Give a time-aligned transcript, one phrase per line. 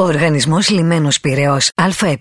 [0.00, 2.18] Ο Οργανισμός Λιμένος Πυραιός ΑΕ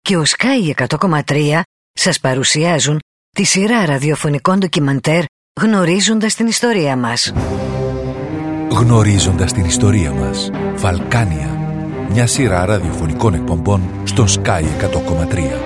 [0.00, 1.60] και ο Sky 100,3
[1.92, 2.98] σας παρουσιάζουν
[3.30, 5.22] τη σειρά ραδιοφωνικών ντοκιμαντέρ
[5.60, 7.32] Γνωρίζοντας την ιστορία μας.
[8.70, 10.50] Γνωρίζοντας την ιστορία μας.
[10.74, 11.58] Βαλκάνια.
[12.10, 15.62] Μια σειρά ραδιοφωνικών εκπομπών στο Sky 100,3.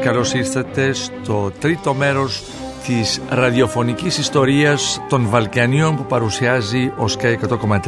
[0.00, 2.42] Καλώς ήρθατε στο τρίτο μέρος
[2.86, 7.78] της ραδιοφωνικής ιστορίας των Βαλκανίων που παρουσιάζει ο Sky 100,3.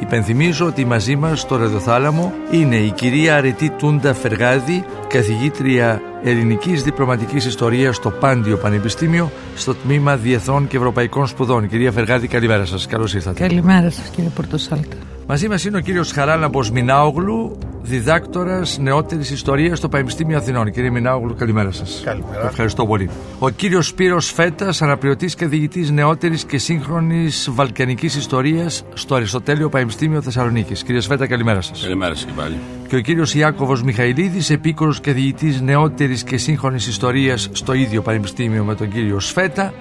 [0.00, 7.44] Υπενθυμίζω ότι μαζί μας στο ραδιοθάλαμο είναι η κυρία Αρετή Τούντα Φεργάδη, καθηγήτρια ελληνικής διπλωματικής
[7.44, 11.68] ιστορίας στο Πάντιο Πανεπιστήμιο στο τμήμα Διεθνών και Ευρωπαϊκών Σπουδών.
[11.68, 12.86] Κυρία Φεργάδη, καλημέρα σας.
[12.86, 13.46] Καλώς ήρθατε.
[13.46, 14.96] Καλημέρα σας κύριε Πορτοσάλτα.
[15.26, 20.70] Μαζί μας είναι ο κύριος Χαράλαμπος Μινάογλου, διδάκτορας νεότερης ιστορίας στο Πανεπιστήμιο Αθηνών.
[20.70, 22.02] Κύριε Μινάογλου, καλημέρα σας.
[22.04, 22.46] Καλημέρα.
[22.46, 23.10] Ευχαριστώ πολύ.
[23.38, 30.82] Ο κύριος Σπύρος Φέτας, αναπληρωτής καθηγητή νεότερης και σύγχρονης βαλκανικής ιστορίας στο Αριστοτέλειο Πανεπιστήμιο Θεσσαλονίκης.
[30.82, 31.82] Κύριε Φέτα, καλημέρα σας.
[31.82, 32.56] Καλημέρα σας και πάλι.
[32.88, 38.74] Και ο κύριος Ιάκωβος Μιχαηλίδης, επίκορος καθηγητή νεότερης και σύγχρονης ιστορίας στο ίδιο Πανεπιστήμιο με
[38.74, 39.72] τον κύριο Σφέτα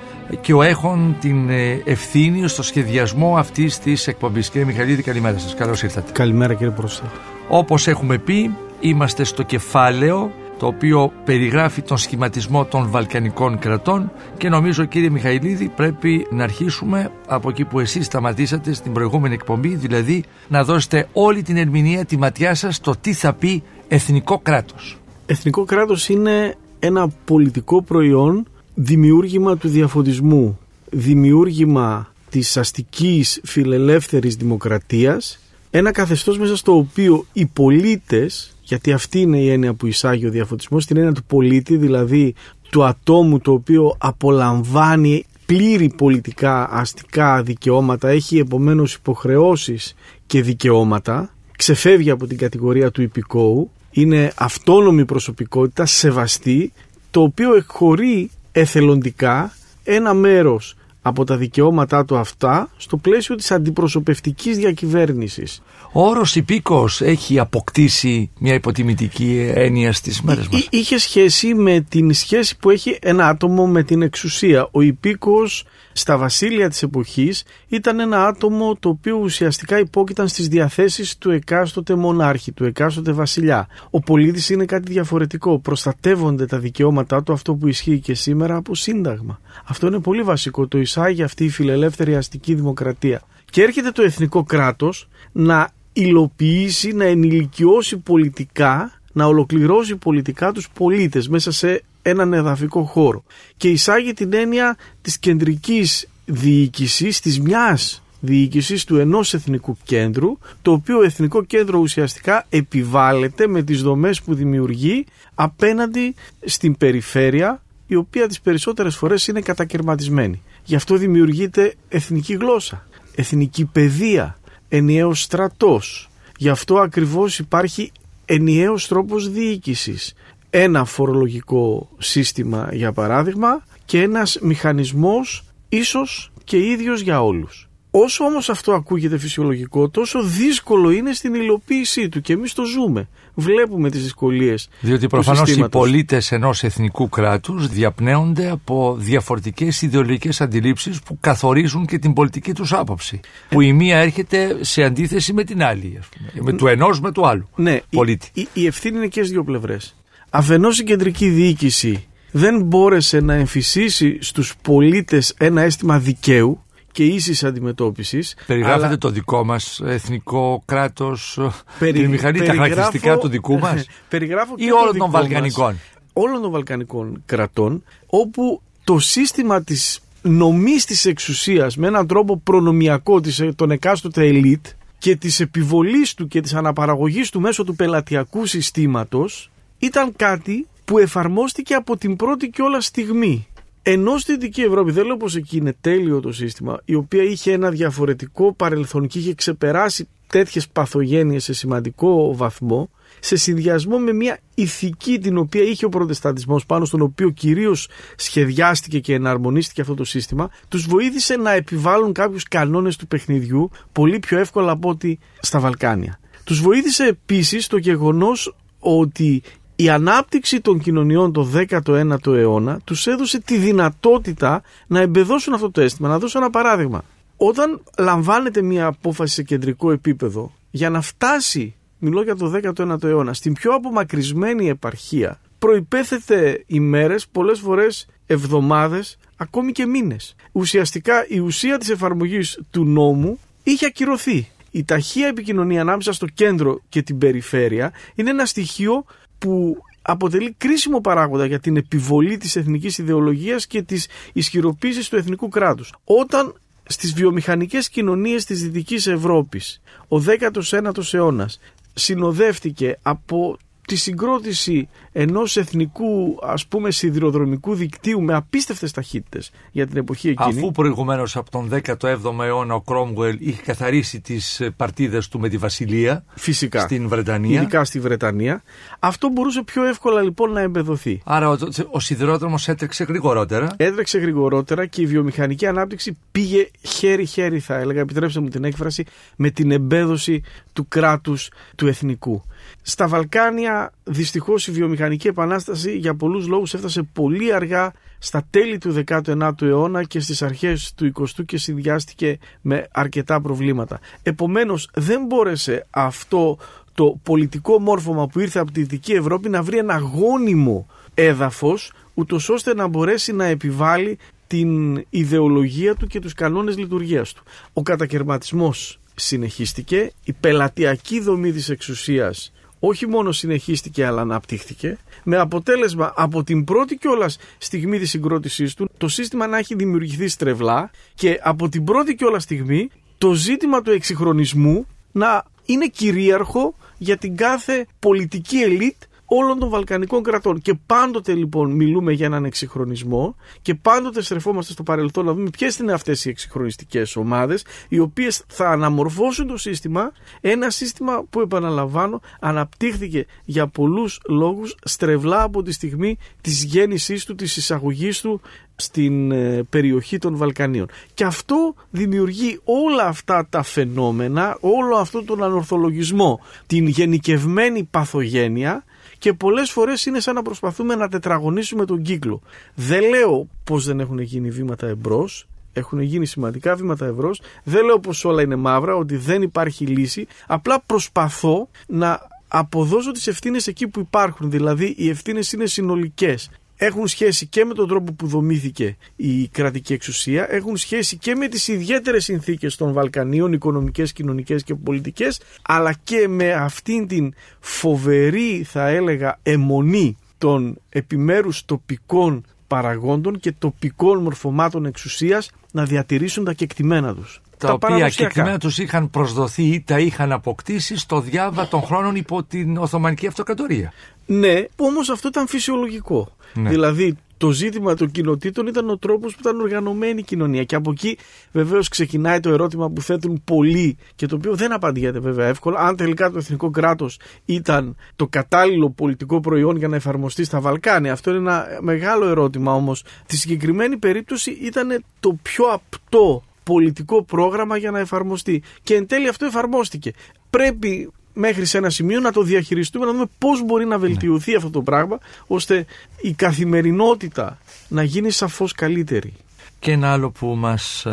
[0.42, 4.50] και ο έχων την ε, ευθύνη στο σχεδιασμό αυτής της εκπομπής.
[4.50, 5.56] Κύριε Μιχαηλίδη, καλημέρα σας.
[5.56, 6.12] Καλώς ήρθατε.
[6.12, 7.06] Καλημέρα κύριε Πρόεδρε.
[7.48, 14.50] Όπως έχουμε πει, είμαστε στο κεφάλαιο το οποίο περιγράφει τον σχηματισμό των Βαλκανικών κρατών και
[14.50, 20.24] νομίζω κύριε Μιχαηλίδη πρέπει να αρχίσουμε από εκεί που εσείς σταματήσατε στην προηγούμενη εκπομπή δηλαδή
[20.48, 24.98] να δώσετε όλη την ερμηνεία τη ματιά σας στο τι θα πει εθνικό κράτος.
[25.26, 35.40] Εθνικό κράτος είναι ένα πολιτικό προϊόν δημιούργημα του διαφωτισμού, δημιούργημα της αστικής φιλελεύθερης δημοκρατίας
[35.72, 40.30] ένα καθεστώς μέσα στο οποίο οι πολίτες, γιατί αυτή είναι η έννοια που εισάγει ο
[40.30, 42.34] διαφωτισμός, την έννοια του πολίτη, δηλαδή
[42.70, 49.96] του ατόμου το οποίο απολαμβάνει πλήρη πολιτικά αστικά δικαιώματα, έχει επομένως υποχρεώσεις
[50.26, 56.72] και δικαιώματα, ξεφεύγει από την κατηγορία του υπηκόου, είναι αυτόνομη προσωπικότητα, σεβαστή,
[57.12, 60.76] το οποίο εκχωρεί εθελοντικά ένα μέρος
[61.08, 65.62] από τα δικαιώματά του αυτά στο πλαίσιο της αντιπροσωπευτικής διακυβέρνησης.
[65.92, 70.68] Ο όρος υπήκος έχει αποκτήσει μια υποτιμητική έννοια στις μέρες μας.
[70.70, 74.68] Είχε σχέση με την σχέση που έχει ένα άτομο με την εξουσία.
[74.72, 81.18] Ο υπήκος στα βασίλεια της εποχής ήταν ένα άτομο το οποίο ουσιαστικά υπόκειταν στις διαθέσεις
[81.18, 83.68] του εκάστοτε μονάρχη, του εκάστοτε βασιλιά.
[83.90, 85.60] Ο πολίτης είναι κάτι διαφορετικό.
[85.60, 89.40] Προστατεύονται τα δικαιώματά του αυτό που ισχύει και σήμερα από σύνταγμα.
[89.66, 90.68] Αυτό είναι πολύ βασικό.
[90.68, 93.22] Το εισάγει αυτή η φιλελεύθερη αστική δημοκρατία.
[93.52, 101.28] Και έρχεται το εθνικό κράτος να υλοποιήσει, να ενηλικιώσει πολιτικά, να ολοκληρώσει πολιτικά τους πολίτες
[101.28, 103.24] μέσα σε έναν εδαφικό χώρο.
[103.58, 110.72] Και εισάγει την έννοια της κεντρικής διοίκησης, της μιας διοίκησης του ενός εθνικού κέντρου, το
[110.72, 116.16] οποίο εθνικό κέντρο ουσιαστικά επιβάλλεται με τις δομές που δημιουργεί απέναντι
[116.46, 120.42] στην περιφέρεια, η οποία τις περισσότερες φορές είναι κατακαιρματισμένη.
[120.64, 124.40] Γι' αυτό δημιουργείται εθνική γλώσσα, εθνική παιδεία,
[124.70, 126.10] ενιαίος στρατός.
[126.38, 127.92] Γι' αυτό ακριβώς υπάρχει
[128.26, 130.14] ενιαίος τρόπος διοίκησης.
[130.50, 137.67] Ένα φορολογικό σύστημα για παράδειγμα και ένας μηχανισμός ίσως και ίδιος για όλους.
[137.92, 143.08] Όσο όμως αυτό ακούγεται φυσιολογικό, τόσο δύσκολο είναι στην υλοποίησή του και εμείς το ζούμε.
[143.34, 151.02] Βλέπουμε τις δυσκολίες Διότι προφανώς οι πολίτες ενός εθνικού κράτους διαπνέονται από διαφορετικές ιδεολογικές αντιλήψεις
[151.02, 153.20] που καθορίζουν και την πολιτική τους άποψη.
[153.50, 157.12] Που η μία έρχεται σε αντίθεση με την άλλη, ας πούμε, με του ενός με
[157.12, 158.30] του άλλου ναι, πολίτη.
[158.34, 159.96] Η, η, η ευθύνη είναι και στις δύο πλευρές.
[160.30, 166.62] Αφενός η κεντρική διοίκηση δεν μπόρεσε να εμφυσίσει στους πολίτες ένα αίσθημα δικαίου
[166.98, 168.36] και ίσης αντιμετώπισης.
[168.48, 168.98] Περιγράφετε αλλά...
[168.98, 171.40] το δικό μας εθνικό κράτος,
[171.80, 172.02] Περι...
[172.02, 173.86] τη μηχανή, τα χαρακτηριστικά του δικού μας.
[174.10, 175.80] Περιγράφω ή όλων των Βαλκανικών;
[176.14, 183.22] Όλων των Βαλκανικών κρατών, όπου το σύστημα της νομής της εξουσίας με έναν τρόπο προνομιακό
[183.22, 184.66] της, των εκάστοτε ελίτ
[184.98, 190.98] και της επιβολής του και της αναπαραγωγής του μέσω του πελατειακού συστήματος ήταν κάτι που
[190.98, 193.48] εφαρμόστηκε από την πρώτη και όλα στιγμή.
[193.90, 197.52] Ενώ στη Δυτική Ευρώπη, δεν λέω πως εκεί είναι τέλειο το σύστημα, η οποία είχε
[197.52, 202.90] ένα διαφορετικό παρελθόν και είχε ξεπεράσει τέτοιες παθογένειες σε σημαντικό βαθμό,
[203.20, 209.00] σε συνδυασμό με μια ηθική την οποία είχε ο προτεσταντισμός πάνω στον οποίο κυρίως σχεδιάστηκε
[209.00, 214.40] και εναρμονίστηκε αυτό το σύστημα, τους βοήθησε να επιβάλλουν κάποιους κανόνες του παιχνιδιού πολύ πιο
[214.40, 216.20] εύκολα από ό,τι στα Βαλκάνια.
[216.44, 219.42] Τους βοήθησε επίσης το γεγονός ότι
[219.80, 225.82] η ανάπτυξη των κοινωνιών το 19ο αιώνα τους έδωσε τη δυνατότητα να εμπεδώσουν αυτό το
[225.82, 226.08] αίσθημα.
[226.08, 227.04] Να δώσω ένα παράδειγμα.
[227.38, 233.34] Όταν λαμβάνεται μια απόφαση σε κεντρικό επίπεδο για να φτάσει, μιλώ για το 19ο αιώνα,
[233.34, 240.36] στην πιο απομακρυσμένη επαρχία, προϋπέθεται ημέρες, πολλές φορές εβδομάδες, ακόμη και μήνες.
[240.52, 244.48] Ουσιαστικά η ουσία της εφαρμογής του νόμου είχε ακυρωθεί.
[244.72, 249.06] Η ταχεία επικοινωνία ανάμεσα στο κέντρο και την περιφέρεια είναι ένα στοιχείο
[249.40, 255.50] που αποτελεί κρίσιμο παράγοντα για την επιβολή της εθνικής ιδεολογίας και της ισχυροποίησης του εθνικού
[255.50, 255.94] κράτους.
[256.04, 256.54] Όταν
[256.84, 261.60] στις βιομηχανικές κοινωνίες της Δυτικής Ευρώπης ο 19ος αιώνας
[261.94, 263.58] συνοδεύτηκε από
[263.88, 270.60] τη συγκρότηση ενός εθνικού ας πούμε σιδηροδρομικού δικτύου με απίστευτες ταχύτητες για την εποχή εκείνη.
[270.60, 275.50] Αφού προηγουμένως από τον 17ο αιώνα ο Κρόμγουελ είχε καθαρίσει τις ε, παρτίδες του με
[275.50, 276.80] τη Βασιλεία Φυσικά.
[276.80, 277.62] στην Βρετανία.
[277.62, 278.64] Ειδικά στη Βρετανία.
[279.00, 281.22] Αυτό μπορούσε πιο εύκολα λοιπόν να εμπεδοθεί.
[281.26, 281.58] Άρα ο,
[281.92, 283.74] ο σιδηρόδρομος έτρεξε γρηγορότερα.
[283.78, 289.04] Έτρεξε γρηγορότερα και η βιομηχανική ανάπτυξη πήγε χέρι-χέρι θα έλεγα, επιτρέψτε μου την έκφραση,
[289.36, 290.44] με την εμπέδωση
[290.74, 292.44] του κράτους του εθνικού.
[292.90, 299.04] Στα Βαλκάνια δυστυχώς η βιομηχανική επανάσταση για πολλούς λόγους έφτασε πολύ αργά στα τέλη του
[299.08, 304.00] 19ου αιώνα και στις αρχές του 20ου και συνδυάστηκε με αρκετά προβλήματα.
[304.24, 306.58] Επομένως δεν μπόρεσε αυτό
[306.94, 312.50] το πολιτικό μόρφωμα που ήρθε από τη Δυτική Ευρώπη να βρει ένα γόνιμο έδαφος ούτως
[312.50, 314.18] ώστε να μπορέσει να επιβάλλει
[314.48, 317.44] την ιδεολογία του και τους κανόνες λειτουργίας του.
[317.74, 326.14] Ο κατακαιρματισμός συνεχίστηκε, η πελατειακή δομή της εξουσίας όχι μόνο συνεχίστηκε αλλά αναπτύχθηκε με αποτέλεσμα
[326.16, 331.40] από την πρώτη κιόλας στιγμή της συγκρότησής του το σύστημα να έχει δημιουργηθεί στρεβλά και
[331.44, 337.86] από την πρώτη κιόλας στιγμή το ζήτημα του εξυγχρονισμού να είναι κυρίαρχο για την κάθε
[338.00, 338.96] πολιτική ελίτ
[339.28, 340.62] όλων των Βαλκανικών κρατών.
[340.62, 345.78] Και πάντοτε λοιπόν μιλούμε για έναν εξυγχρονισμό και πάντοτε στρεφόμαστε στο παρελθόν να δούμε ποιες
[345.78, 350.12] είναι αυτές οι εξυγχρονιστικές ομάδες, οι οποίες θα αναμορφώσουν το σύστημα.
[350.42, 357.36] Ένα σύστημα που, επαναλαμβάνω, αναπτύχθηκε για πολλούς λόγους στρεβλά από τη στιγμή της γέννησής του,
[357.36, 358.42] της εισαγωγής του
[358.80, 360.88] στην ε, περιοχή των Βαλκανίων.
[361.14, 368.84] Και αυτό δημιουργεί όλα αυτά τα φαινόμενα, όλο αυτό τον ανορθολογισμό, την γενικευμένη παθογένεια
[369.18, 372.42] και πολλές φορές είναι σαν να προσπαθούμε να τετραγωνίσουμε τον κύκλο.
[372.76, 377.32] Δεν λέω πως δεν έχουν γίνει βήματα εμπρός, έχουν γίνει σημαντικά βήματα ευρώ.
[377.64, 380.28] Δεν λέω πως όλα είναι μαύρα, ότι δεν υπάρχει λύση.
[380.48, 384.52] Απλά προσπαθώ να αποδώσω τις ευθύνες εκεί που υπάρχουν.
[384.52, 389.94] Δηλαδή οι ευθύνες είναι συνολικές έχουν σχέση και με τον τρόπο που δομήθηκε η κρατική
[389.94, 395.94] εξουσία, έχουν σχέση και με τις ιδιαίτερες συνθήκες των Βαλκανίων, οικονομικές, κοινωνικές και πολιτικές, αλλά
[396.04, 404.86] και με αυτήν την φοβερή θα έλεγα αιμονή των επιμέρους τοπικών παραγόντων και τοπικών μορφωμάτων
[404.86, 407.42] εξουσίας να διατηρήσουν τα κεκτημένα τους.
[407.58, 412.16] Τα, τα οποία κεκτημένα τους είχαν προσδοθεί ή τα είχαν αποκτήσει στο διάβα των χρόνων
[412.16, 413.94] υπό την Οθωμανική Αυτοκρατορία.
[414.26, 416.36] Ναι, όμως αυτό ήταν φυσιολογικό.
[416.54, 416.70] Ναι.
[416.70, 420.64] Δηλαδή το ζήτημα των κοινοτήτων ήταν ο τρόπος που ήταν οργανωμένη η κοινωνία.
[420.64, 421.18] Και από εκεί
[421.52, 425.80] βεβαίως ξεκινάει το ερώτημα που θέτουν πολλοί και το οποίο δεν απαντιέται βέβαια εύκολα.
[425.80, 431.12] Αν τελικά το εθνικό κράτος ήταν το κατάλληλο πολιτικό προϊόν για να εφαρμοστεί στα Βαλκάνια.
[431.12, 433.04] Αυτό είναι ένα μεγάλο ερώτημα όμως.
[433.26, 438.64] Τη συγκεκριμένη περίπτωση ήταν το πιο απτό πολιτικό πρόγραμμα για να εφαρμοστεί.
[438.84, 440.14] Και εν τέλει αυτό εφαρμόστηκε.
[440.50, 444.70] Πρέπει μέχρι σε ένα σημείο να το διαχειριστούμε, να δούμε πώς μπορεί να βελτιωθεί αυτό
[444.70, 445.18] το πράγμα,
[445.48, 445.86] ώστε
[446.22, 449.34] η καθημερινότητα να γίνει σαφώς καλύτερη.
[449.80, 451.06] Και ένα άλλο που μας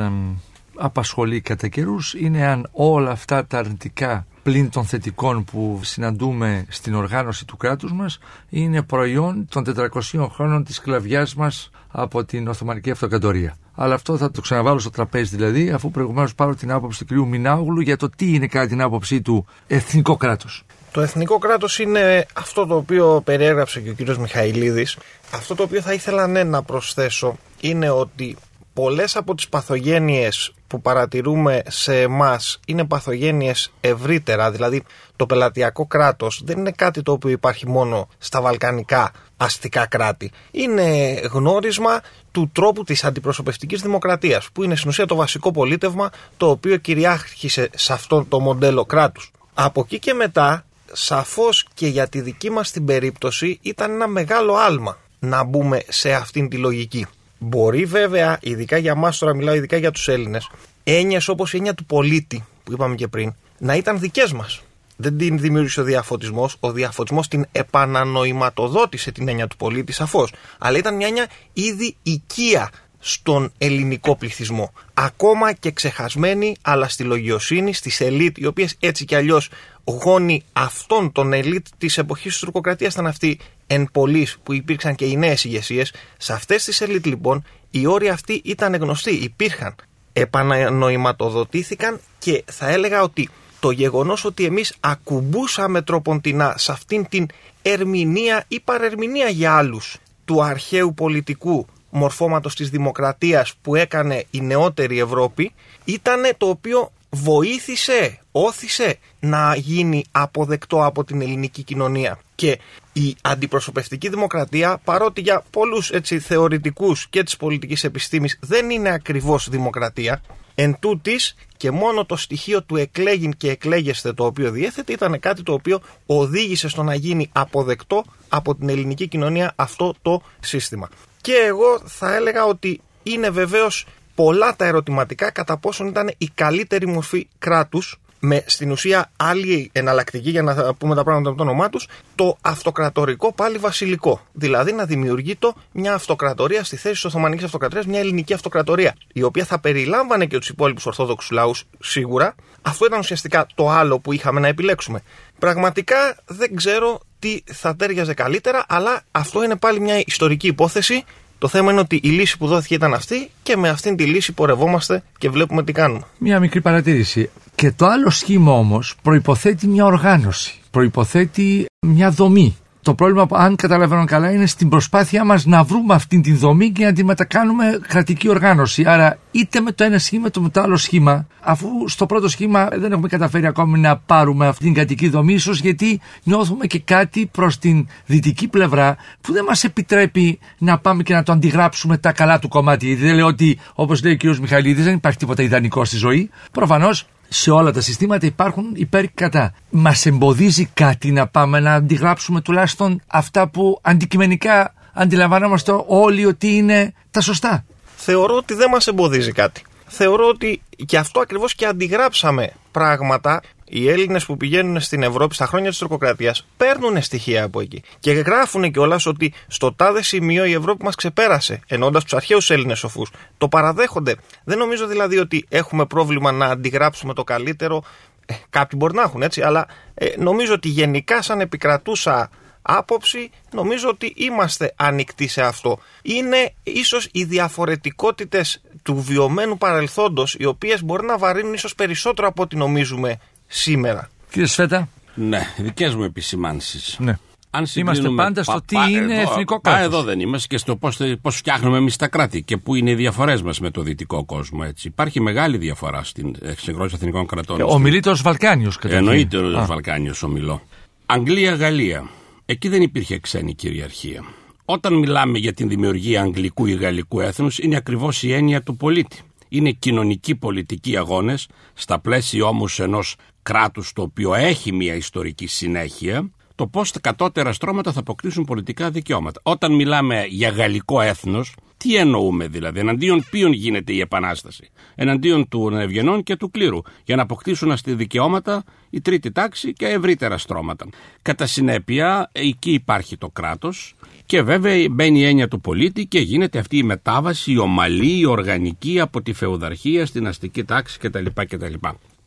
[0.76, 6.94] απασχολεί κατά καιρούς είναι αν όλα αυτά τα αρνητικά πλην των θετικών που συναντούμε στην
[6.94, 9.64] οργάνωση του κράτους μας είναι προϊόν των
[10.12, 13.56] 400 χρόνων της σκλαβιάς μας από την Οθωμανική Αυτοκρατορία.
[13.74, 17.26] Αλλά αυτό θα το ξαναβάλω στο τραπέζι δηλαδή, αφού προηγουμένως πάρω την άποψη του κ.
[17.28, 20.62] Μινάουγλου για το τι είναι κατά την άποψή του εθνικό κράτος.
[20.90, 24.16] Το εθνικό κράτος είναι αυτό το οποίο περιέγραψε και ο κ.
[24.16, 24.98] Μιχαηλίδης.
[25.30, 28.36] Αυτό το οποίο θα ήθελα ναι, να προσθέσω είναι ότι
[28.72, 34.82] πολλές από τις παθογένειες που παρατηρούμε σε εμάς είναι παθογένειες ευρύτερα, δηλαδή
[35.16, 40.30] το πελατειακό κράτος δεν είναι κάτι το οποίο υπάρχει μόνο στα βαλκανικά αστικά κράτη.
[40.50, 42.00] Είναι γνώρισμα
[42.34, 47.70] του τρόπου της αντιπροσωπευτικής δημοκρατίας, που είναι στην ουσία το βασικό πολίτευμα το οποίο κυριάρχησε
[47.74, 49.30] σε αυτό το μοντέλο κράτους.
[49.54, 54.54] Από εκεί και μετά, σαφώς και για τη δική μας την περίπτωση ήταν ένα μεγάλο
[54.54, 57.06] άλμα να μπούμε σε αυτήν τη λογική.
[57.38, 60.50] Μπορεί βέβαια, ειδικά για εμάς, τώρα μιλάω ειδικά για τους Έλληνες,
[60.84, 64.62] έννοιες όπως η έννοια του πολίτη που είπαμε και πριν, να ήταν δικές μας.
[65.04, 66.56] Δεν την δημιούργησε ο διαφωτισμός.
[66.60, 70.32] Ο διαφωτισμός την επανανοηματοδότησε την έννοια του πολίτη, σαφώς.
[70.58, 74.72] Αλλά ήταν μια έννοια ήδη οικία στον ελληνικό πληθυσμό.
[74.94, 79.50] Ακόμα και ξεχασμένοι, αλλά στη λογιοσύνη, στις ελίτ, οι οποίες έτσι κι αλλιώς
[79.84, 85.04] γόνοι αυτών των ελίτ της εποχής της τουρκοκρατίας ήταν αυτοί εν πολλής που υπήρξαν και
[85.04, 85.92] οι νέες ηγεσίες.
[86.16, 89.74] Σε αυτές τις ελίτ λοιπόν οι όροι αυτοί ήταν γνωστοί, υπήρχαν,
[90.12, 93.28] επανανοηματοδοτήθηκαν και θα έλεγα ότι
[93.64, 97.26] το γεγονός ότι εμείς ακουμπούσαμε τροποντινά σε αυτήν την
[97.62, 104.98] ερμηνεία ή παρερμηνεία για άλλους του αρχαίου πολιτικού μορφώματος της δημοκρατίας που έκανε η νεότερη
[104.98, 105.52] Ευρώπη
[105.84, 112.18] ήταν το οποίο βοήθησε, όθησε να γίνει αποδεκτό από την ελληνική κοινωνία.
[112.34, 112.58] Και
[112.92, 119.48] η αντιπροσωπευτική δημοκρατία, παρότι για πολλούς έτσι, θεωρητικούς και της πολιτικής επιστήμης δεν είναι ακριβώς
[119.48, 120.22] δημοκρατία,
[120.54, 125.42] εν τούτης και μόνο το στοιχείο του εκλέγην και εκλέγεστε το οποίο διέθετε ήταν κάτι
[125.42, 130.88] το οποίο οδήγησε στο να γίνει αποδεκτό από την ελληνική κοινωνία αυτό το σύστημα.
[131.20, 136.86] Και εγώ θα έλεγα ότι είναι βεβαίως πολλά τα ερωτηματικά κατά πόσον ήταν η καλύτερη
[136.86, 141.68] μορφή κράτους με στην ουσία άλλη εναλλακτική, για να πούμε τα πράγματα με το όνομά
[141.68, 144.20] τους, το αυτοκρατορικό πάλι βασιλικό.
[144.32, 149.22] Δηλαδή να δημιουργεί το μια αυτοκρατορία στη θέση της Οθωμανικής Αυτοκρατορίας, μια ελληνική αυτοκρατορία, η
[149.22, 152.34] οποία θα περιλάμβανε και τους υπόλοιπους Ορθόδοξους λαούς σίγουρα.
[152.62, 155.02] Αυτό ήταν ουσιαστικά το άλλο που είχαμε να επιλέξουμε.
[155.38, 161.04] Πραγματικά δεν ξέρω τι θα τέριαζε καλύτερα, αλλά αυτό είναι πάλι μια ιστορική υπόθεση
[161.38, 164.32] το θέμα είναι ότι η λύση που δόθηκε ήταν αυτή και με αυτήν τη λύση
[164.32, 166.02] πορευόμαστε και βλέπουμε τι κάνουμε.
[166.18, 167.30] Μια μικρή παρατήρηση.
[167.54, 170.60] Και το άλλο σχήμα όμως προποθέτει μια οργάνωση.
[170.70, 172.56] Προποθέτει μια δομή.
[172.82, 176.84] Το πρόβλημα, αν καταλαβαίνω καλά, είναι στην προσπάθειά μας να βρούμε αυτή την δομή και
[176.84, 178.84] να τη μετακάνουμε κρατική οργάνωση.
[178.86, 182.68] Άρα, είτε με το ένα σχήμα, είτε με το άλλο σχήμα, αφού στο πρώτο σχήμα
[182.72, 187.26] δεν έχουμε καταφέρει ακόμη να πάρουμε αυτή την κρατική δομή, ίσως γιατί νιώθουμε και κάτι
[187.26, 192.12] προς την δυτική πλευρά που δεν μας επιτρέπει να πάμε και να το αντιγράψουμε τα
[192.12, 192.86] καλά του κομμάτι.
[192.86, 194.36] Γιατί δεν λέω ότι, όπως λέει ο κ.
[194.36, 196.30] Μιχαλίδης, δεν υπάρχει τίποτα ιδανικό στη ζωή.
[196.52, 199.54] Προφανώς σε όλα τα συστήματα υπάρχουν υπέρ και κατά.
[199.70, 206.92] Μας εμποδίζει κάτι να πάμε να αντιγράψουμε τουλάχιστον αυτά που αντικειμενικά αντιλαμβανόμαστε όλοι ότι είναι
[207.10, 207.64] τα σωστά.
[207.96, 209.62] Θεωρώ ότι δεν μας εμποδίζει κάτι.
[209.86, 213.42] Θεωρώ ότι και αυτό ακριβώς και αντιγράψαμε πράγματα
[213.76, 217.82] οι Έλληνες που πηγαίνουν στην Ευρώπη στα χρόνια της τροκοκρατίας παίρνουν στοιχεία από εκεί.
[217.98, 222.78] Και γράφουν κιόλας ότι στο τάδε σημείο η Ευρώπη μας ξεπέρασε, ενώντας τους αρχαίους Έλληνες
[222.78, 223.10] σοφούς.
[223.38, 224.16] Το παραδέχονται.
[224.44, 227.82] Δεν νομίζω δηλαδή ότι έχουμε πρόβλημα να αντιγράψουμε το καλύτερο.
[228.26, 232.30] Ε, κάποιοι μπορεί να έχουν έτσι, αλλά ε, νομίζω ότι γενικά σαν επικρατούσα
[232.62, 235.78] άποψη νομίζω ότι είμαστε ανοιχτοί σε αυτό.
[236.02, 242.42] Είναι ίσως οι διαφορετικότητες του βιωμένου παρελθόντος οι οποίες μπορεί να βαρύνουν ίσως περισσότερο από
[242.42, 244.10] ό,τι νομίζουμε σήμερα.
[244.30, 244.88] Κύριε Σφέτα.
[245.14, 246.96] Ναι, δικές μου επισημάνσεις.
[246.98, 247.18] Ναι.
[247.56, 249.82] Αν είμαστε πάντα στο τι είναι εθνικό κράτο.
[249.82, 250.76] εδώ δεν είμαστε και στο
[251.22, 254.60] πώς φτιάχνουμε εμείς τα κράτη και πού είναι οι διαφορές μας με το δυτικό κόσμο.
[254.64, 254.88] Έτσι.
[254.88, 257.60] Υπάρχει μεγάλη διαφορά στην εξεγρόση εθνικών κρατών.
[257.60, 260.62] Ο μιλήτο Βαλκάνιος, κατά Εννοείται ο Βαλκάνιος ομιλώ.
[261.06, 262.08] Αγγλία-Γαλλία.
[262.46, 264.24] Εκεί δεν υπήρχε ξένη κυριαρχία.
[264.64, 269.20] Όταν μιλάμε για την δημιουργία αγγλικού ή γαλλικού έθνους, είναι ακριβώς η έννοια του πολίτη.
[269.48, 276.30] Είναι κοινωνικοί πολιτικοί αγώνες, στα πλαίσια όμως ενός κράτους το οποίο έχει μια ιστορική συνέχεια,
[276.54, 279.40] το πώς τα κατώτερα στρώματα θα αποκτήσουν πολιτικά δικαιώματα.
[279.42, 285.68] Όταν μιλάμε για γαλλικό έθνος, τι εννοούμε δηλαδή, εναντίον ποιον γίνεται η επανάσταση; Εναντίον του
[285.68, 290.86] ευγενών και του κλήρου, για να αποκτήσουν αυτή δικαιώματα η τρίτη τάξη και ευρύτερα στρώματα.
[291.22, 293.94] Κατά συνέπεια, εκεί υπάρχει το κράτος
[294.26, 298.24] και βέβαια μπαίνει η έννοια του πολίτη και γίνεται αυτή η μετάβαση, η ομαλή, η
[298.24, 301.26] οργανική από τη φεουδαρχία στην αστική τάξη κτλ.
[301.34, 301.74] κτλ.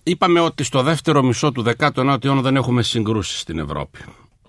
[0.08, 4.00] Είπαμε ότι στο δεύτερο μισό του 19ου αιώνα δεν έχουμε συγκρούσεις στην Ευρώπη.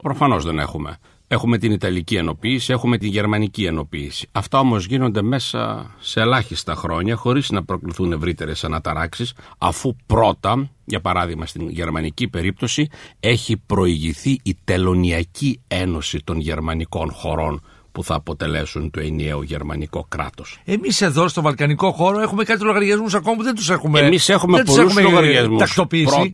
[0.02, 0.98] Προφανώς δεν έχουμε.
[1.28, 4.28] Έχουμε την Ιταλική ενοποίηση, έχουμε την Γερμανική ενοποίηση.
[4.32, 11.00] Αυτά όμως γίνονται μέσα σε ελάχιστα χρόνια, χωρίς να προκληθούν ευρύτερες αναταράξεις, αφού πρώτα, για
[11.00, 12.88] παράδειγμα στην γερμανική περίπτωση,
[13.20, 17.62] έχει προηγηθεί η Τελωνιακή Ένωση των Γερμανικών χωρών
[17.98, 20.58] που θα αποτελέσουν το ενιαίο γερμανικό κράτος.
[20.64, 24.00] Εμείς εδώ στο βαλκανικό χώρο έχουμε κάτι λογαριασμούς ακόμα που δεν τους έχουμε.
[24.00, 25.80] Εμείς έχουμε πολλούς λογαριασμούς.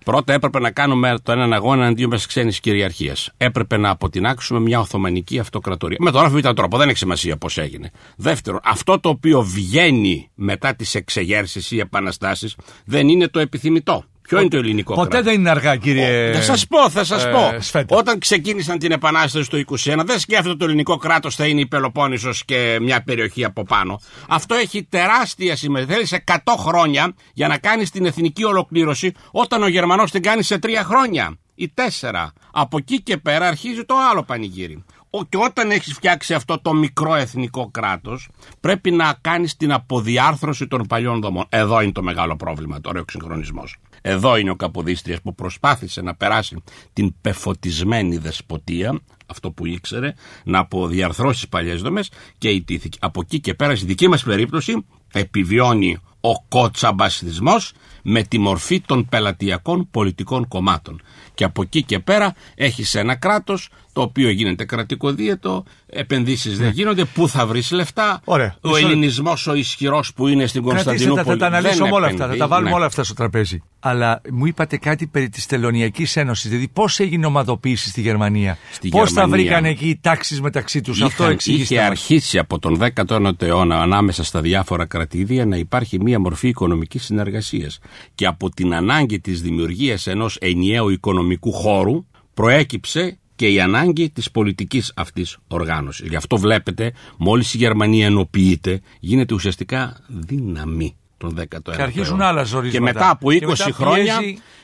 [0.05, 3.31] πρώτα έπρεπε να κάνουμε το έναν αγώνα αντίον μιας ξένης κυριαρχίας.
[3.37, 5.97] Έπρεπε να αποτινάξουμε μια Οθωμανική αυτοκρατορία.
[6.01, 7.91] Με τον άφημο ήταν τρόπο, δεν έχει σημασία πώς έγινε.
[8.17, 14.05] Δεύτερον, αυτό το οποίο βγαίνει μετά τις εξεγέρσεις ή επαναστάσεις δεν είναι το επιθυμητό.
[14.29, 16.33] Ποιο είναι το ελληνικό Ποτέ δεν είναι αργά, κύριε.
[16.33, 17.97] Θα σας πω, θα σας ε, πω.
[17.97, 22.45] Όταν ξεκίνησαν την Επανάσταση το 21, δεν σκέφτεται το ελληνικό κράτος θα είναι η Πελοπόννησος
[22.45, 24.01] και μια περιοχή από πάνω.
[24.29, 25.87] Αυτό έχει τεράστια σημασία.
[25.87, 30.59] Θέλει 100 χρόνια για να κάνεις την εθνική ολοκλήρωση, όταν ο Γερμανός την κάνει σε
[30.63, 32.27] 3 χρόνια ή 4.
[32.53, 34.85] Από εκεί και πέρα αρχίζει το άλλο πανηγύρι.
[35.29, 38.29] και όταν έχεις φτιάξει αυτό το μικρό εθνικό κράτος,
[38.61, 41.45] πρέπει να κάνεις την αποδιάρθρωση των παλιών δομών.
[41.49, 43.77] Εδώ είναι το μεγάλο πρόβλημα τώρα ο εξυγχρονισμός.
[44.07, 50.59] Εδώ είναι ο Καποδίστριας που προσπάθησε να περάσει την πεφωτισμένη δεσποτεία, αυτό που ήξερε, να
[50.59, 52.99] αποδιαρθρώσει τι παλιές δομές και ιτήθηκε.
[53.01, 59.09] Από εκεί και πέρα, στη δική μας περίπτωση, επιβιώνει ο κοτσαμπασιδισμός με τη μορφή των
[59.09, 61.03] πελατειακών πολιτικών κομμάτων.
[61.35, 66.73] Και από εκεί και πέρα έχει ένα κράτος το οποίο γίνεται κρατικοδίαιτο, επενδύσεις δεν ναι.
[66.73, 68.21] γίνονται, πού θα βρεις λεφτά.
[68.25, 68.57] Ωραία.
[68.61, 71.25] Ο ελληνισμός ο ισχυρός που είναι στην Κωνσταντινούπολη.
[71.25, 72.77] Θα τα αναλύσουμε όλα αυτά, θα τα βάλουμε ναι.
[72.77, 73.63] όλα αυτά στο τραπέζι.
[73.81, 78.59] Αλλά μου είπατε κάτι περί της Τελωνιακής Ένωσης, δηλαδή πώς έγινε ομαδοποίηση στη Γερμανία;
[78.91, 81.75] Πώς θα βρήκαν εκεί οι τάξεις μεταξύ τους, αυτό εξηγήστε.
[81.75, 87.05] Είχε αρχίσει από τον 19ο αιώνα ανάμεσα στα διάφορα κρατήδια να υπάρχει μία μορφή οικονομικής
[87.05, 87.79] συνεργασίας.
[88.15, 94.31] Και από την ανάγκη της δημιουργίας ενός ενιαίου οικονομικού χώρου προέκυψε και η ανάγκη της
[94.31, 96.09] πολιτικής αυτής οργάνωσης.
[96.09, 102.47] Γι' αυτό βλέπετε, μόλις η Γερμανία ενοποιείται, γίνεται ουσιαστικά δύναμη τον 19ο Και αρχίζουν άλλα
[102.71, 104.15] Και μετά από 20 χρόνια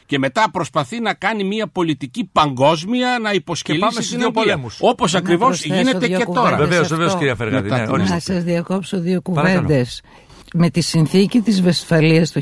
[0.06, 4.78] και μετά προσπαθεί να κάνει μια πολιτική παγκόσμια να υποσκελίσει και δύο πολέμους.
[4.80, 6.56] Όπως ακριβώς γίνεται και τώρα.
[6.56, 7.68] Βεβαίως, βεβαίως κυρία Φεργάτη.
[7.68, 10.02] Ναι, να σας διακόψω δύο κουβέντες.
[10.54, 12.40] Με τη συνθήκη της Βεσφαλίας το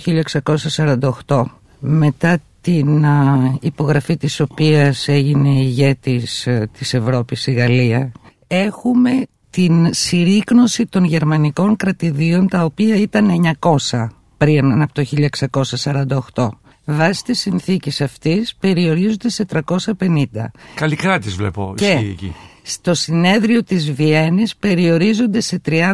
[1.26, 1.44] 1648
[1.78, 2.38] μετά
[2.68, 3.04] την
[3.60, 8.12] υπογραφή της οποίας έγινε ηγέτης ε, της Ευρώπης η Γαλλία
[8.46, 14.06] έχουμε την συρρήκνωση των γερμανικών κρατηδίων τα οποία ήταν 900
[14.36, 15.04] πριν από το
[16.34, 16.48] 1648.
[16.84, 20.24] Βάσει της συνθήκης αυτής περιορίζονται σε 350.
[20.74, 21.74] Καλλικράτης βλέπω.
[21.76, 22.34] Και εκεί
[22.70, 25.92] στο συνέδριο της Βιέννης περιορίζονται σε 39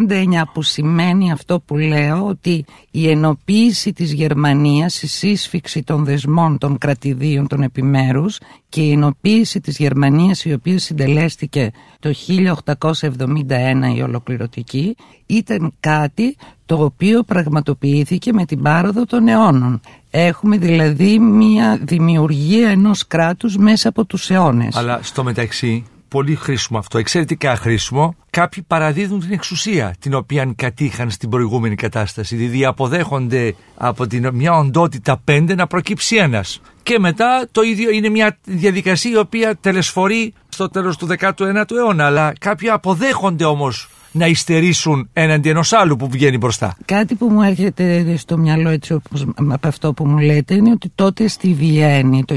[0.53, 6.79] που σημαίνει αυτό που λέω ότι η ενοποίηση της Γερμανίας, η σύσφυξη των δεσμών των
[6.79, 8.39] κρατηδίων των επιμέρους
[8.69, 16.85] και η ενοποίηση της Γερμανίας η οποία συντελέστηκε το 1871 η ολοκληρωτική ήταν κάτι το
[16.85, 19.81] οποίο πραγματοποιήθηκε με την πάροδο των αιώνων.
[20.11, 24.77] Έχουμε δηλαδή μια δημιουργία ενός κράτους μέσα από τους αιώνες.
[24.77, 28.17] Αλλά στο μεταξύ πολύ χρήσιμο αυτό, εξαιρετικά χρήσιμο.
[28.31, 32.37] Κάποιοι παραδίδουν την εξουσία την οποία κατήχαν στην προηγούμενη κατάσταση.
[32.37, 36.61] Δηλαδή αποδέχονται από την, μια οντότητα πέντε να προκύψει ένας.
[36.83, 42.07] Και μετά το ίδιο είναι μια διαδικασία η οποία τελεσφορεί στο τέλος του 19ου αιώνα.
[42.07, 46.77] Αλλά κάποιοι αποδέχονται όμως να υστερήσουν έναντι ενός άλλου που βγαίνει μπροστά.
[46.85, 50.93] Κάτι που μου έρχεται στο μυαλό έτσι όπως, από αυτό που μου λέτε είναι ότι
[50.95, 52.37] τότε στη Βιέννη το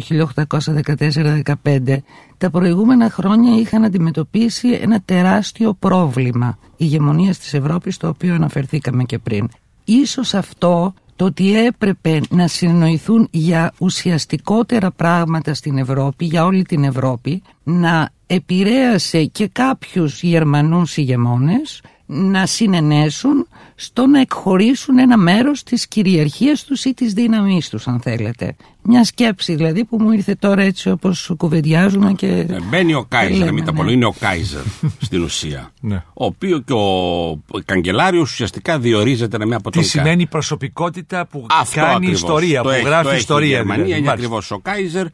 [0.50, 1.98] 1814-15
[2.38, 9.18] τα προηγούμενα χρόνια είχαν αντιμετωπίσει ένα τεράστιο πρόβλημα ηγεμονία της Ευρώπης το οποίο αναφερθήκαμε και
[9.18, 9.50] πριν.
[9.86, 16.84] Ίσως αυτό το ότι έπρεπε να συνεννοηθούν για ουσιαστικότερα πράγματα στην Ευρώπη, για όλη την
[16.84, 23.48] Ευρώπη, να επηρέασε και κάποιους Γερμανούς ηγεμόνες να συνενέσουν
[23.80, 28.56] στο να εκχωρήσουν ένα μέρος της κυριαρχίας τους ή της δύναμής τους αν θέλετε.
[28.90, 32.28] Μια σκέψη δηλαδή που μου ήρθε τώρα έτσι όπως κουβεντιάζουμε και...
[32.28, 33.92] Ε, μπαίνει ο Κάιζερ, μην τα ναι.
[33.92, 34.62] είναι ο Κάιζερ
[35.08, 35.72] στην ουσία.
[35.80, 35.96] Ναι.
[35.96, 42.08] Ο οποίος και ο καγκελάριος ουσιαστικά διορίζεται με από τον Τι σημαίνει προσωπικότητα που κάνει
[42.08, 43.48] ιστορία, που γράφει ιστορία.
[43.48, 44.02] Η Γερμανία δηλαδή.
[44.02, 45.06] είναι ακριβώς ο Κάιζερ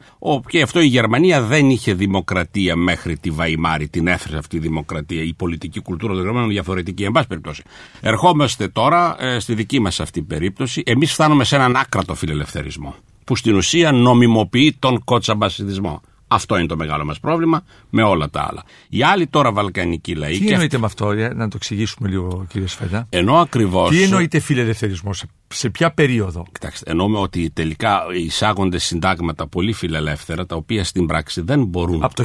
[0.48, 5.22] και αυτό η Γερμανία δεν είχε δημοκρατία μέχρι τη Βαϊμάρη, την έφερε αυτή η δημοκρατία.
[5.22, 7.04] Η πολιτική κουλτούρα των Γερμανών διαφορετική.
[7.04, 7.62] Εν πάση περιπτώσει.
[8.00, 10.82] Ερχόμαστε τώρα ε, στη δική μας αυτή περίπτωση.
[10.86, 16.00] Εμείς φτάνουμε σε έναν άκρατο φιλελευθερισμό που στην ουσία νομιμοποιεί τον κοτσαμπασιδισμό.
[16.28, 18.62] Αυτό είναι το μεγάλο μας πρόβλημα με όλα τα άλλα.
[18.88, 20.38] Οι άλλοι τώρα βαλκανικοί λαοί.
[20.38, 23.06] Τι εννοείται με αυτό, να το εξηγήσουμε λίγο, κύριε Σφέδα.
[23.10, 23.88] Ενώ ακριβώ.
[23.88, 25.10] Τι εννοείται φιλελευθερισμό,
[25.48, 31.40] σε ποια περίοδο; Κοιτάξτε, εννοούμε ότι τελικά εισάγονται συντάγματα πολύ φιλελεύθερα, τα οποία στην πράξη
[31.40, 32.04] δεν μπορούν.
[32.04, 32.24] Από το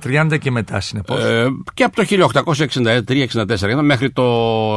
[0.00, 4.24] 1830 και μετά, συνεπώς; Ε, και από το 1863-64 μέχρι το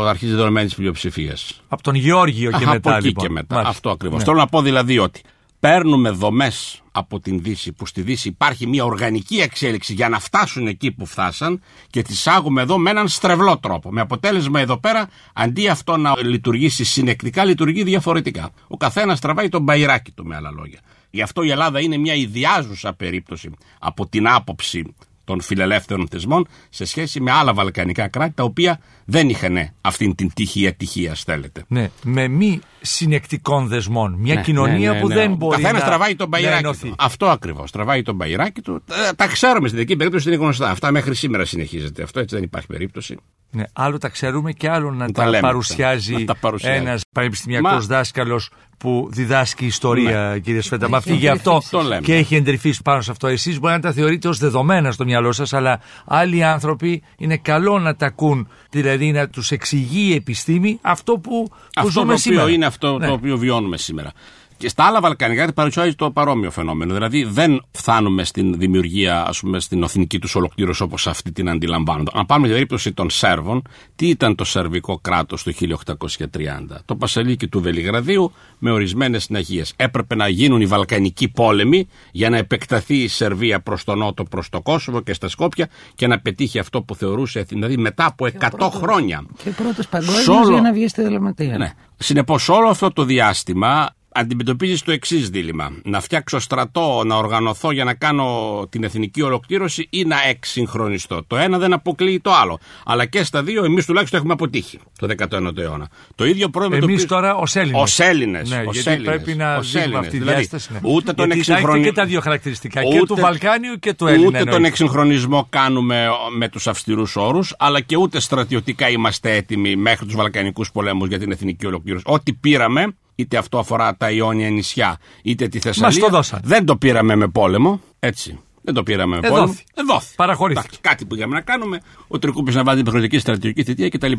[0.01, 1.61] αρχή τη δεδομένη πλειοψηφίας.
[1.67, 2.89] Από τον Γεώργιο και μετά.
[2.89, 3.25] Από εκεί λοιπόν.
[3.25, 3.59] και μετά.
[3.59, 4.17] Αυτό ακριβώς.
[4.17, 4.23] Ναι.
[4.23, 5.21] Θέλω να πω δηλαδή ότι
[5.59, 10.67] παίρνουμε δομές από την Δύση, που στη Δύση υπάρχει μια οργανική εξέλιξη για να φτάσουν
[10.67, 13.91] εκεί που φτάσαν και τις άγουμε εδώ με έναν στρεβλό τρόπο.
[13.91, 18.49] Με αποτέλεσμα εδώ πέρα, αντί αυτό να λειτουργήσει συνεκτικά, λειτουργεί διαφορετικά.
[18.67, 20.79] Ο καθένας τραβάει τον μπαϊράκι του, με άλλα λόγια.
[21.09, 24.95] Γι' αυτό η Ελλάδα είναι μια ιδιάζουσα περίπτωση από την άποψη
[25.29, 30.31] των φιλελεύθερων θεσμών σε σχέση με άλλα βαλκανικά κράτη τα οποία δεν είχαν αυτήν την
[30.33, 31.63] τυχή ατυχία, θέλετε.
[31.67, 34.15] Ναι, με μη συνεκτικών δεσμών.
[34.17, 36.95] Μια ναι, κοινωνία ναι, ναι, που δεν μπορεί Καθένας τραβάει τον μπαϊράκι του.
[36.97, 37.71] Αυτό ακριβώς.
[37.71, 38.83] Τραβάει τον μπαϊράκι του.
[38.85, 40.69] Τα, τα ξέρουμε στην δική περίπτωση είναι γνωστά.
[40.69, 42.03] Αυτά μέχρι σήμερα συνεχίζεται.
[42.03, 43.17] Αυτό έτσι δεν υπάρχει περίπτωση.
[43.51, 46.77] Ναι, άλλο τα ξέρουμε και άλλο να, Να τα, τα λέμε, παρουσιάζει να τα παρουσιάζει.
[46.77, 50.89] ένας πανεπιστημιακός Μα- δάσκαλος που διδάσκει ιστορία, κύριε Σφέτα.
[50.89, 51.71] Μα αυτή γι' αυτό εντρυφήσει.
[51.71, 52.01] Το λέμε.
[52.01, 53.27] και έχει εντρυφήσει πάνω σε αυτό.
[53.27, 57.79] Εσείς μπορεί να τα θεωρείτε ως δεδομένα στο μυαλό σας, αλλά άλλοι άνθρωποι είναι καλό
[57.79, 62.11] να τα ακούν, δηλαδή να τους εξηγεί η επιστήμη αυτό που, που Αυτό ζούμε το
[62.11, 62.49] οποίο σήμερα.
[62.49, 63.07] είναι αυτό Ναι.
[63.07, 64.11] το οποίο βιώνουμε σήμερα.
[64.59, 66.93] Και στα άλλα Βαλκανικά παρουσιάζει το παρόμοιο φαινόμενο.
[66.93, 72.11] Δηλαδή δεν φτάνουμε στην δημιουργία, ας πούμε, στην εθνική τους ολοκλήρωση όπως αυτή την αντιλαμβάνονται.
[72.13, 73.61] Αν πάμε για περίπτωση των Σέρβων,
[73.95, 76.81] τι ήταν το σερβικό κράτος το 1830.
[76.85, 79.63] Το Πασαλίκι του Βελιγραδίου με ορισμένες συναγίε.
[79.75, 84.49] Έπρεπε να γίνουν οι Βαλκανικοί πόλεμοι για να επεκταθεί η Σερβία προς τον Νότο, προς
[84.49, 87.41] το Κόσοβο και στα Σκόπια και να πετύχει αυτό που θεωρούσε.
[87.41, 91.57] Δηλαδή μετά από 100 χρόνια Και πρώτος Σ' παγκόσμιος όλο- για να βγει στη Δελματεία.
[91.57, 91.71] ναι.
[92.01, 95.71] Συνεπώς, όλο αυτό το διάστημα αντιμετωπίζεις το εξής δίλημα.
[95.83, 98.27] Να φτιάξω στρατό, να οργανωθώ για να κάνω
[98.69, 101.23] την εθνική ολοκλήρωση ή να εξυγχρονιστώ.
[101.27, 102.59] Το ένα δεν αποκλείει το άλλο.
[102.85, 105.89] Αλλά και στα δύο εμείς τουλάχιστον έχουμε αποτύχει το 19ο αιώνα.
[106.15, 106.79] Το ίδιο πρόβλημα.
[106.79, 107.81] το Εμείς οποίο- τώρα ως Έλληνες.
[107.81, 109.99] Ως Έλληνες, Ναι, ως γιατί Έλληνες, πρέπει να ως δείχνουμε Έλληνες.
[110.05, 110.69] αυτή τη Δηλαδή, διάσταση.
[110.73, 110.79] ναι.
[110.83, 112.83] ούτε τον γιατί εξυγχρονι- έχετε και τα δύο χαρακτηριστικά.
[112.83, 114.27] και του Ούτε- Βαλκάνιου και του Έλληνα.
[114.27, 114.67] Ούτε τον εννοείται.
[114.67, 120.71] εξυγχρονισμό κάνουμε με τους αυστηρούς όρους, αλλά και ούτε στρατιωτικά είμαστε έτοιμοι μέχρι τους Βαλκανικούς
[120.71, 122.03] πολέμους για την εθνική ολοκλήρωση.
[122.07, 125.99] Ό,τι πήραμε, είτε αυτό αφορά τα Ιόνια νησιά, είτε τη Θεσσαλία.
[125.99, 126.39] το δώσαν.
[126.43, 127.81] Δεν το πήραμε με πόλεμο.
[127.99, 128.39] Έτσι.
[128.61, 129.39] Δεν το πήραμε με Εδόθη.
[129.41, 129.55] πόλεμο.
[129.75, 130.15] Εδόθη.
[130.15, 130.65] Παραχωρήθηκε.
[130.67, 131.81] Εντάξει, Κάτι που είχαμε να κάνουμε.
[132.07, 134.11] Ο Τρικούπης να βάζει υποχρεωτική στρατιωτική θητεία κτλ.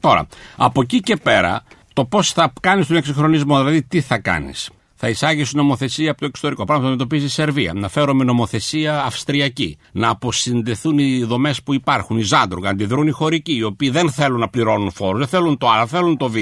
[0.00, 4.70] Τώρα, από εκεί και πέρα, το πώς θα κάνεις τον εξυγχρονισμό, δηλαδή τι θα κάνεις.
[5.00, 6.64] Θα εισάγεις νομοθεσία από το εξωτερικό.
[6.64, 7.72] Πράγμα που αντιμετωπίζει η Σερβία.
[7.74, 9.78] Να φέρουμε νομοθεσία αυστριακή.
[9.92, 14.10] Να αποσυνδεθούν οι δομές που υπάρχουν, οι Ζάντρογκα, να αντιδρούν οι χωρικοί, οι οποίοι δεν
[14.10, 16.36] θέλουν να πληρώνουν φόρους, δεν θέλουν το Α, θέλουν το Β.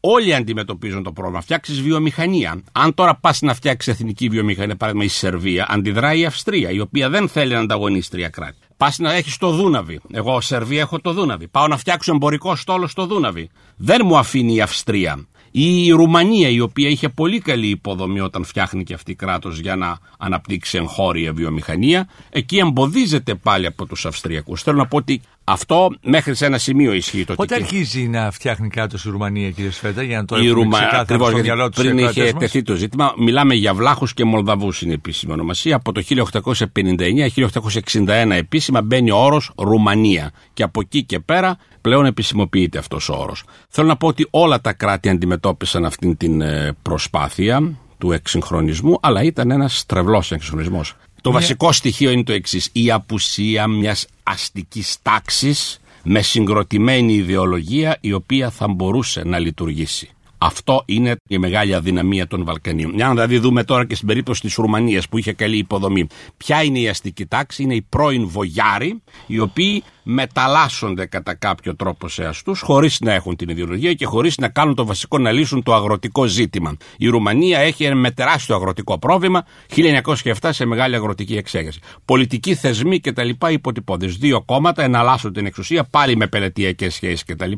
[0.00, 1.40] Όλοι αντιμετωπίζουν το πρόβλημα.
[1.40, 2.62] Φτιάξεις βιομηχανία.
[2.72, 7.08] Αν τώρα πας να φτιάξεις εθνική βιομηχανία, παράδειγμα η Σερβία, αντιδράει η Αυστρία, η οποία
[7.08, 8.56] δεν θέλει να ανταγωνίσει τρία κράτη.
[8.76, 10.00] Πας να έχεις το Δούναβι.
[10.12, 11.48] Εγώ, Σερβία, έχω το Δούναβι.
[11.48, 13.50] Πάω να φτιάξω εμπορικό στόλο στο Δούναβι.
[13.76, 15.26] Δεν μου αφήνει η Αυστρία.
[15.54, 19.76] Ή η Ρουμανία, η οποία είχε πολύ καλή υποδομή όταν φτιάχνει και αυτή κράτος για
[19.76, 24.62] να αναπτύξει εγχώρια βιομηχανία, εκεί εμποδίζεται πάλι από τους Αυστριακούς.
[24.62, 28.30] Θέλω να πω ότι αυτό μέχρι σε ένα σημείο ισχύει το Πότε τι- αρχίζει να
[28.30, 30.76] φτιάχνει κράτος η Ρουμανία, κύριε Σφέτα, για να το η έχουμε Ρουμανία.
[30.86, 34.24] ξεκάθαρο Ακριβώς, στο γιατί μυαλό τους πριν είχε τεθεί το ζήτημα, μιλάμε για Βλάχους και
[34.24, 35.76] Μολδαβούς είναι η επίσημη ονομασία.
[35.76, 40.30] Από το 1859-1861 επίσημα μπαίνει ο όρος Ρουμανία.
[40.52, 43.44] Και από εκεί και πέρα πλέον επισημοποιείται αυτός ο όρος.
[43.68, 49.22] Θέλω να πω ότι όλα τα κράτη αντιμετώπισαν αυτή την ε, προσπάθεια του εξυγχρονισμού, αλλά
[49.22, 50.94] ήταν ένας τρευλός εξυγχρονισμός.
[51.22, 52.68] Το βασικό στοιχείο είναι το εξής.
[52.72, 60.10] Η απουσία μιας αστικής τάξης με συγκροτημένη ιδεολογία η οποία θα μπορούσε να λειτουργήσει.
[60.38, 62.92] Αυτό είναι η μεγάλη αδυναμία των Βαλκανίων.
[62.94, 66.06] Μια να δηλαδή δούμε τώρα και στην περίπτωση της Ρουμανίας που είχε καλή υποδομή.
[66.36, 72.08] Ποια είναι η αστική τάξη, είναι οι πρώην βογιάροι, οι οποίοι μεταλλάσσονται κατά κάποιο τρόπο
[72.08, 75.62] σε αστού, χωρίς να έχουν την ιδεολογία και χωρίς να κάνουν το βασικό να λύσουν
[75.62, 76.76] το αγροτικό ζήτημα.
[76.96, 79.44] Η Ρουμανία έχει ένα με τεράστιο αγροτικό πρόβλημα,
[79.76, 81.80] 1907 σε μεγάλη αγροτική εξέγερση.
[82.04, 83.28] Πολιτικοί θεσμοί κτλ.
[83.50, 84.06] υποτυπώντε.
[84.06, 87.52] Δύο κόμματα εναλλάσσουν την εξουσία πάλι με πελετειακές σχέσεις κτλ.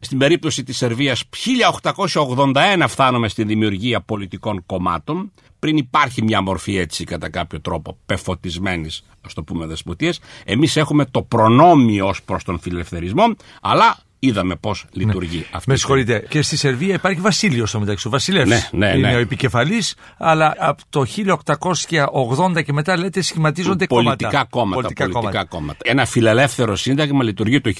[0.00, 1.24] Στην περίπτωση της Σερβίας,
[2.12, 5.32] 1881 φτάνουμε στη δημιουργία πολιτικών κομμάτων.
[5.58, 11.04] Πριν υπάρχει μια μορφή έτσι κατά κάποιο τρόπο πεφωτισμένης, ας το πούμε, δεσποτεία, εμείς έχουμε
[11.04, 13.24] το προνόμιο ως προς τον φιλελευθερισμό,
[13.60, 16.24] αλλά είδαμε πώς λειτουργεί αυτή Με η συγχωρείτε.
[16.28, 18.06] Και στη Σερβία υπάρχει βασίλειος στο μεταξύ.
[18.06, 19.14] Ο βασιλεύς Ναι, ναι, είναι ναι.
[19.14, 21.04] ο επικεφαλής, αλλά από το
[22.54, 24.46] 1880 και μετά λέτε σχηματίζονται πολιτικά κόμματα.
[24.50, 25.10] κόμματα.
[25.12, 25.78] Πολιτικά, κόμματα.
[25.82, 27.72] Ένα φιλελεύθερο σύνταγμα λειτουργεί το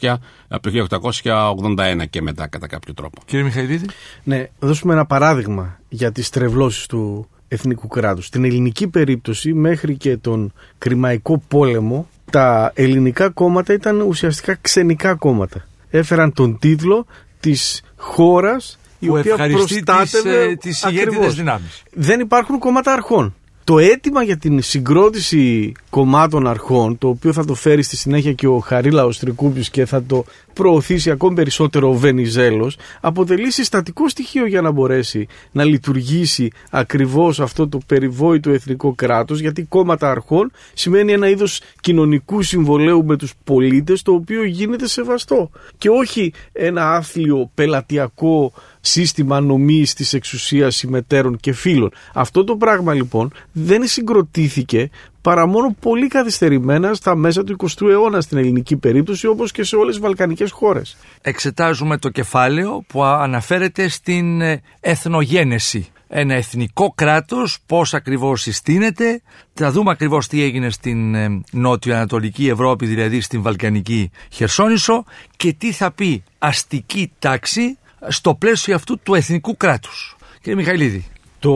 [0.00, 0.14] 1800,
[0.48, 3.20] από το 1881 και μετά κατά κάποιο τρόπο.
[3.26, 3.86] Κύριε Μιχαηλίδη.
[4.22, 8.26] Ναι, θα δώσουμε ένα παράδειγμα για τις τρευλώσεις του εθνικού κράτους.
[8.26, 15.64] Στην ελληνική περίπτωση μέχρι και τον Κρημαϊκό πόλεμο τα ελληνικά κόμματα ήταν ουσιαστικά ξενικά κόμματα.
[15.90, 17.06] Έφεραν τον τίτλο
[17.40, 21.34] της χώρας η Που οποία ευχαριστεί προστάτευε τις, ε, τις ηγέτιδες ακριβώς.
[21.34, 21.82] δυνάμεις.
[21.92, 23.34] Δεν υπάρχουν κόμματα αρχών.
[23.64, 28.46] Το αίτημα για την συγκρότηση κομμάτων αρχών, το οποίο θα το φέρει στη συνέχεια και
[28.46, 34.60] ο Χαρίλαος Τρικούπης και θα το προωθήσει ακόμη περισσότερο ο Βενιζέλος, αποτελεί συστατικό στοιχείο για
[34.60, 41.28] να μπορέσει να λειτουργήσει ακριβώς αυτό το περιβόητο εθνικό κράτος, γιατί κόμματα αρχών σημαίνει ένα
[41.28, 45.50] είδος κοινωνικού συμβολέου με τους πολίτες, το οποίο γίνεται σεβαστό.
[45.78, 51.90] Και όχι ένα άθλιο πελατειακό σύστημα νομής της εξουσίας συμμετέρων και φίλων.
[52.14, 54.90] Αυτό το πράγμα λοιπόν δεν συγκροτήθηκε
[55.24, 59.76] παρά μόνο πολύ καθυστερημένα στα μέσα του 20ου αιώνα στην ελληνική περίπτωση όπως και σε
[59.76, 60.96] όλες τις βαλκανικές χώρες.
[61.22, 65.88] Εξετάζουμε το κεφάλαιο που αναφέρεται στην ε, εθνογένεση.
[66.08, 69.22] ένα εθνικό κράτος, πώς ακριβώς συστήνεται.
[69.54, 75.04] Θα δούμε ακριβώς τι έγινε στην ε, νότιο-ανατολική Ευρώπη, δηλαδή στην Βαλκανική Χερσόνησο
[75.36, 80.16] και τι θα πει αστική τάξη στο πλαίσιο αυτού του εθνικού κράτους.
[80.40, 81.06] Κύριε Μιχαηλίδη.
[81.38, 81.52] Το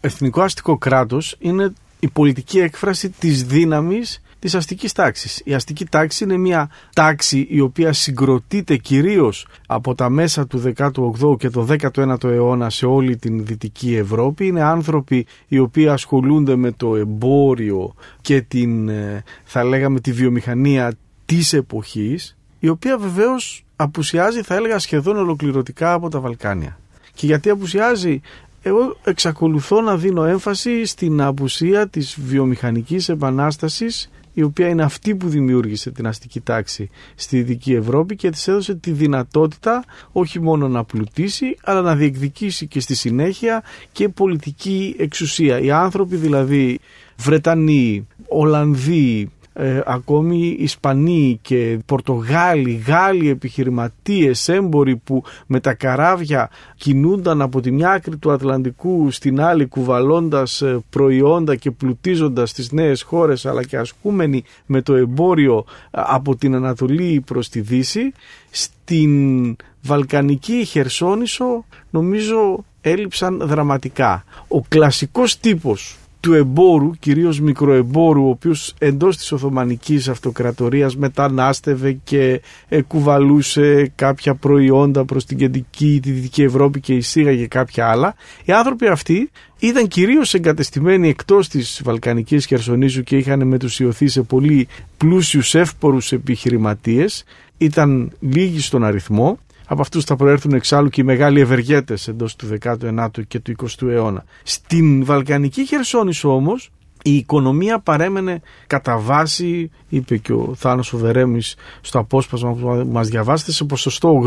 [0.00, 5.42] εθνικό αστικό κράτος είναι η πολιτική έκφραση της δύναμης της αστικής τάξης.
[5.44, 11.36] Η αστική τάξη είναι μια τάξη η οποία συγκροτείται κυρίως από τα μέσα του 18ου
[11.38, 14.46] και το 19ο αιώνα σε όλη την Δυτική Ευρώπη.
[14.46, 20.92] Είναι άνθρωποι οι οποίοι ασχολούνται με το εμπόριο και την, ε, θα λέγαμε, τη βιομηχανία
[21.26, 26.78] της εποχής, η οποία βεβαίως απουσιάζει, θα έλεγα, σχεδόν ολοκληρωτικά από τα Βαλκάνια.
[27.14, 28.20] Και γιατί απουσιάζει
[28.68, 35.28] εγώ εξακολουθώ να δίνω έμφαση στην απουσία της βιομηχανικής επανάστασης η οποία είναι αυτή που
[35.28, 40.84] δημιούργησε την αστική τάξη στη Δυτική Ευρώπη και της έδωσε τη δυνατότητα όχι μόνο να
[40.84, 45.60] πλουτίσει αλλά να διεκδικήσει και στη συνέχεια και πολιτική εξουσία.
[45.60, 46.78] Οι άνθρωποι δηλαδή
[47.16, 57.42] Βρετανοί, Ολλανδοί, ε, ακόμη Ισπανοί και Πορτογάλοι, Γάλλοι επιχειρηματίες, έμποροι που με τα καράβια κινούνταν
[57.42, 63.02] από τη μια άκρη του Ατλαντικού στην άλλη κουβαλώντας ε, προϊόντα και πλουτίζοντας τις νέες
[63.02, 68.12] χώρες αλλά και ασκούμενοι με το εμπόριο ε, από την Ανατολή προς τη Δύση
[68.50, 74.24] στην Βαλκανική Χερσόνησο νομίζω έλειψαν δραματικά.
[74.48, 82.40] Ο κλασικός τύπος του εμπόρου, κυρίως μικροεμπόρου, ο οποίος εντός της Οθωμανικής Αυτοκρατορίας μετανάστευε και
[82.86, 88.14] κουβαλούσε κάποια προϊόντα προς την κεντρική, τη Δυτική Ευρώπη και εισήγαγε κάποια άλλα.
[88.44, 94.68] Οι άνθρωποι αυτοί ήταν κυρίως εγκατεστημένοι εκτός της Βαλκανικής Χερσονήσου και είχαν μετουσιωθεί σε πολύ
[94.96, 97.24] πλούσιους εύπορους επιχειρηματίες.
[97.58, 102.48] Ήταν λίγοι στον αριθμό από αυτούς θα προέρθουν εξάλλου και οι μεγάλοι ευεργέτες εντός του
[102.62, 104.24] 19ου και του 20ου αιώνα.
[104.42, 106.70] Στην Βαλκανική Χερσόνησο όμως
[107.02, 113.52] η οικονομία παρέμενε κατά βάση, είπε και ο Θάνος Οβερέμης στο απόσπασμα που μας διαβάσετε,
[113.52, 114.22] σε ποσοστό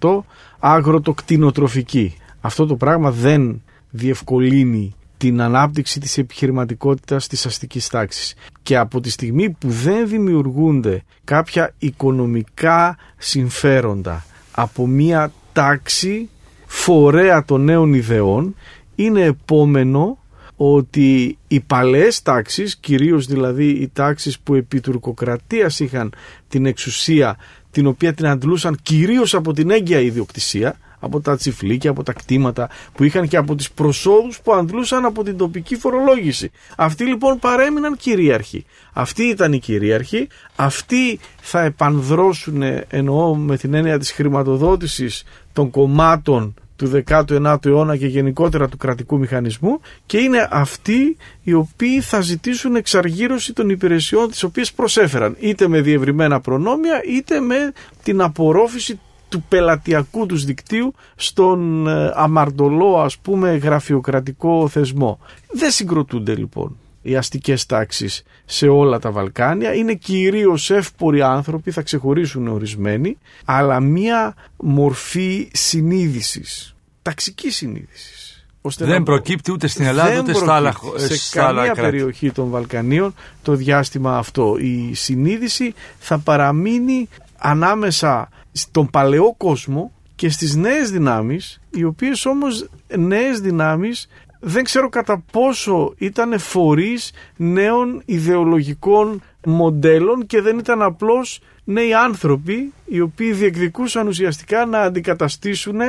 [0.00, 0.18] 80%
[0.58, 2.16] αγροτοκτηνοτροφική.
[2.40, 8.34] Αυτό το πράγμα δεν διευκολύνει την ανάπτυξη της επιχειρηματικότητας της αστικής τάξης.
[8.62, 16.28] Και από τη στιγμή που δεν δημιουργούνται κάποια οικονομικά συμφέροντα από μία τάξη
[16.66, 18.54] φορέα των νέων ιδεών
[18.94, 20.18] είναι επόμενο
[20.56, 26.12] ότι οι παλαιές τάξεις, κυρίως δηλαδή οι τάξεις που επί τουρκοκρατίας είχαν
[26.48, 27.36] την εξουσία
[27.70, 32.68] την οποία την αντλούσαν κυρίως από την έγκαια ιδιοκτησία από τα τσιφλίκια, από τα κτήματα
[32.92, 36.50] που είχαν και από τις προσόδους που αντλούσαν από την τοπική φορολόγηση.
[36.76, 38.64] Αυτοί λοιπόν παρέμειναν κυρίαρχοι.
[38.92, 46.54] Αυτοί ήταν οι κυρίαρχοι, αυτοί θα επανδρώσουν εννοώ με την έννοια της χρηματοδότησης των κομμάτων
[46.76, 52.76] του 19ου αιώνα και γενικότερα του κρατικού μηχανισμού και είναι αυτοί οι οποίοι θα ζητήσουν
[52.76, 59.00] εξαργύρωση των υπηρεσιών τις οποίες προσέφεραν είτε με διευρυμένα προνόμια είτε με την απορρόφηση
[59.32, 65.18] του πελατειακού τους δικτύου στον ε, αμαρτωλό ας πούμε γραφειοκρατικό θεσμό.
[65.52, 71.82] Δεν συγκροτούνται λοιπόν οι αστικές τάξεις σε όλα τα Βαλκάνια είναι κυρίως εύποροι άνθρωποι, θα
[71.82, 78.46] ξεχωρίσουν ορισμένοι αλλά μία μορφή συνείδησης, ταξική συνείδησης.
[78.64, 83.14] Ώστε δεν προκύπτει ούτε στην Ελλάδα ούτε στα άλλα Σε στα καμία περιοχή των Βαλκανίων
[83.42, 84.56] το διάστημα αυτό.
[84.58, 92.68] Η συνείδηση θα παραμείνει ανάμεσα στον παλαιό κόσμο και στις νέες δυνάμεις, οι οποίες όμως
[92.96, 94.08] νέες δυνάμεις
[94.40, 102.72] δεν ξέρω κατά πόσο ήταν φορείς νέων ιδεολογικών μοντέλων και δεν ήταν απλώς νέοι άνθρωποι
[102.84, 105.80] οι οποίοι διεκδικούσαν ουσιαστικά να αντικαταστήσουν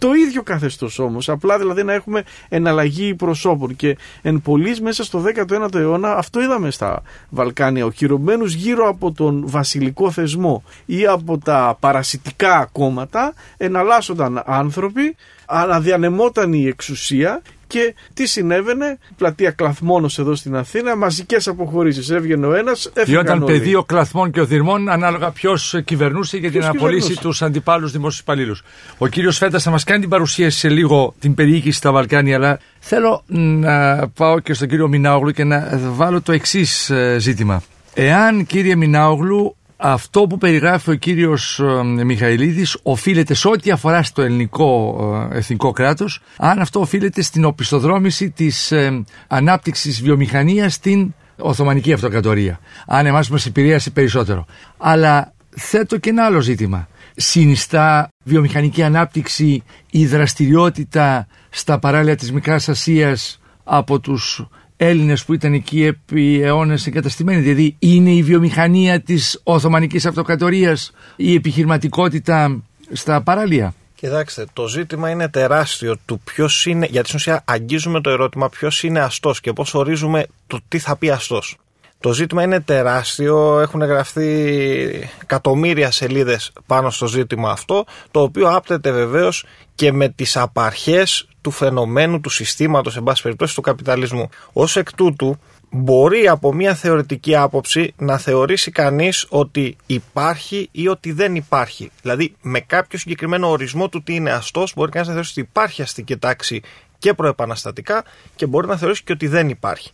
[0.00, 1.28] το ίδιο καθεστώς όμως.
[1.28, 3.76] Απλά δηλαδή να έχουμε εναλλαγή προσώπων.
[3.76, 7.84] Και εν πολλής μέσα στο 19ο αιώνα αυτό είδαμε στα Βαλκάνια.
[7.84, 16.66] Οχυρωμένους γύρω από τον βασιλικό θεσμό ή από τα παρασιτικά κόμματα εναλλάσσονταν άνθρωποι, αναδιανεμόταν η
[16.66, 22.10] εξουσία και τι συνέβαινε, πλατεία Κλαθμόνος εδώ στην Αθήνα, μαζικές αποχωρήσεις.
[22.10, 27.16] Έβγαινε ο ένας, έφυγαν Ήταν πεδίο Κλαθμών και Οδυρμών, ανάλογα ποιος κυβερνούσε για την απολύσει
[27.20, 28.62] τους αντιπάλους δημόσιους υπαλλήλους.
[28.98, 32.58] Ο κύριος Φέτα θα μας κάνει την παρουσίαση σε λίγο την περιοίκηση στα Βαλκάνια, αλλά
[32.78, 37.62] θέλω να πάω και στον κύριο Μινάογλου και να βάλω το εξής ε, ζήτημα.
[37.94, 44.22] Εάν κύριε Μινάογλου αυτό που περιγράφει ο κύριος ε, Μιχαηλίδης οφείλεται σε ό,τι αφορά στο
[44.22, 44.98] ελληνικό
[45.32, 52.60] ε, εθνικό κράτος αν αυτό οφείλεται στην οπισθοδρόμηση της ε, ανάπτυξης βιομηχανίας στην Οθωμανική Αυτοκρατορία
[52.86, 54.46] αν εμάς μας επηρέασε περισσότερο.
[54.76, 56.88] Αλλά θέτω και ένα άλλο ζήτημα.
[57.16, 64.46] Συνιστά βιομηχανική ανάπτυξη η δραστηριότητα στα παράλια της Μικράς Ασίας από τους
[64.82, 67.40] Έλληνες που ήταν εκεί επί αιώνες εγκαταστημένοι.
[67.40, 72.62] Δηλαδή είναι η βιομηχανία της Οθωμανικής Αυτοκρατορίας η επιχειρηματικότητα
[72.92, 78.10] στα παράλια; Κοιτάξτε, το ζήτημα είναι τεράστιο του ποιος είναι, γιατί στην ουσία αγγίζουμε το
[78.10, 81.56] ερώτημα ποιος είναι αστός και πώς ορίζουμε το τι θα πει αστός.
[82.00, 88.90] Το ζήτημα είναι τεράστιο, έχουν γραφτεί εκατομμύρια σελίδες πάνω στο ζήτημα αυτό, το οποίο άπτεται
[88.90, 94.28] βεβαίως και με τις απαρχές του φαινομένου, του συστήματος, εν πάση περιπτώσει, του καπιταλισμού.
[94.52, 95.38] Ως εκ τούτου,
[95.70, 101.90] μπορεί από μια θεωρητική άποψη να θεωρήσει κανείς ότι υπάρχει ή ότι δεν υπάρχει.
[102.02, 105.82] Δηλαδή, με κάποιο συγκεκριμένο ορισμό του τι είναι αστός, μπορεί κανείς να θεωρήσει ότι υπάρχει
[105.82, 106.62] αστική τάξη
[106.98, 108.04] και προεπαναστατικά
[108.36, 109.90] και μπορεί να θεωρήσει και ότι δεν υπάρχει.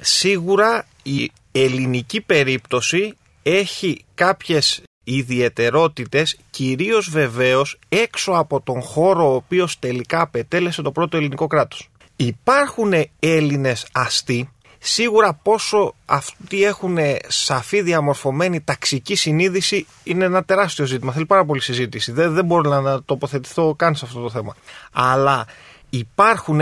[0.00, 9.78] Σίγουρα η ελληνική περίπτωση έχει κάποιες ιδιαιτερότητες κυρίως βεβαίως έξω από τον χώρο ο οποίος
[9.78, 11.88] τελικά απετέλεσε το πρώτο ελληνικό κράτος.
[12.16, 14.48] Υπάρχουν Έλληνες αστεί
[14.82, 21.12] Σίγουρα πόσο αυτοί έχουν σαφή διαμορφωμένη ταξική συνείδηση είναι ένα τεράστιο ζήτημα.
[21.12, 22.12] Θέλει πάρα πολύ συζήτηση.
[22.12, 24.56] Δεν, δεν μπορώ να τοποθετηθώ καν σε αυτό το θέμα.
[24.92, 25.46] Αλλά
[25.90, 26.60] υπάρχουν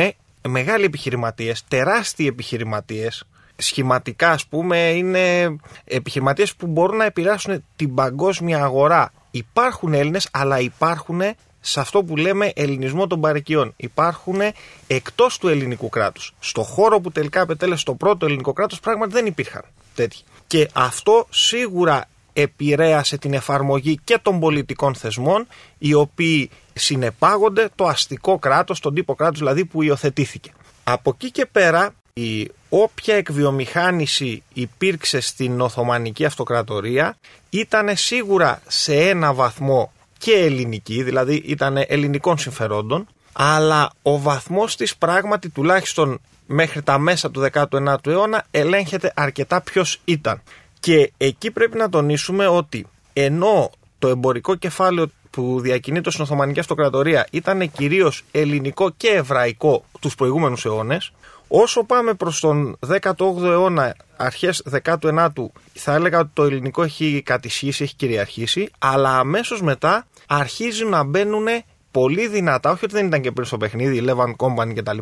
[0.49, 3.25] μεγάλοι επιχειρηματίες, τεράστιοι επιχειρηματίες,
[3.59, 9.13] σχηματικά ας πούμε είναι επιχειρηματίες που μπορούν να επηρεάσουν την παγκόσμια αγορά.
[9.31, 11.21] Υπάρχουν Έλληνες αλλά υπάρχουν
[11.61, 13.73] σε αυτό που λέμε ελληνισμό των παρικιών.
[13.77, 14.41] Υπάρχουν
[14.87, 16.35] εκτός του ελληνικού κράτους.
[16.39, 19.63] Στο χώρο που τελικά απετέλεσε το πρώτο ελληνικό κράτος πράγματι δεν υπήρχαν
[19.95, 20.23] τέτοιοι.
[20.47, 25.47] Και αυτό σίγουρα επηρέασε την εφαρμογή και των πολιτικών θεσμών
[25.79, 30.53] οι οποίοι συνεπάγονται το αστικό κράτος, τον τύπο κράτους δηλαδή που υιοθετήθηκε.
[30.85, 37.17] Από εκεί και πέρα η όποια εκβιομηχάνηση υπήρξε στην Οθωμανική Αυτοκρατορία
[37.51, 44.97] ήταν σίγουρα σε ένα βαθμό και ελληνική, δηλαδή ήταν ελληνικών συμφερόντων, αλλά ο βαθμός της
[44.97, 50.43] πράγματι τουλάχιστον μέχρι τα μέσα του 19ου αιώνα ελέγχεται αρκετά ποιος ήταν.
[50.81, 57.27] Και εκεί πρέπει να τονίσουμε ότι ενώ το εμπορικό κεφάλαιο που διακινείται στην Οθωμανική Αυτοκρατορία
[57.31, 61.13] ήταν κυρίως ελληνικό και εβραϊκό τους προηγούμενους αιώνες,
[61.49, 67.83] όσο πάμε προς τον 18ο αιώνα, αρχές 19ου, θα έλεγα ότι το ελληνικό έχει κατησχίσει,
[67.83, 71.47] έχει κυριαρχήσει, αλλά αμέσως μετά αρχίζουν να μπαίνουν
[71.91, 74.99] πολύ δυνατά, όχι ότι δεν ήταν και πριν στο παιχνίδι, Levan Company κτλ.,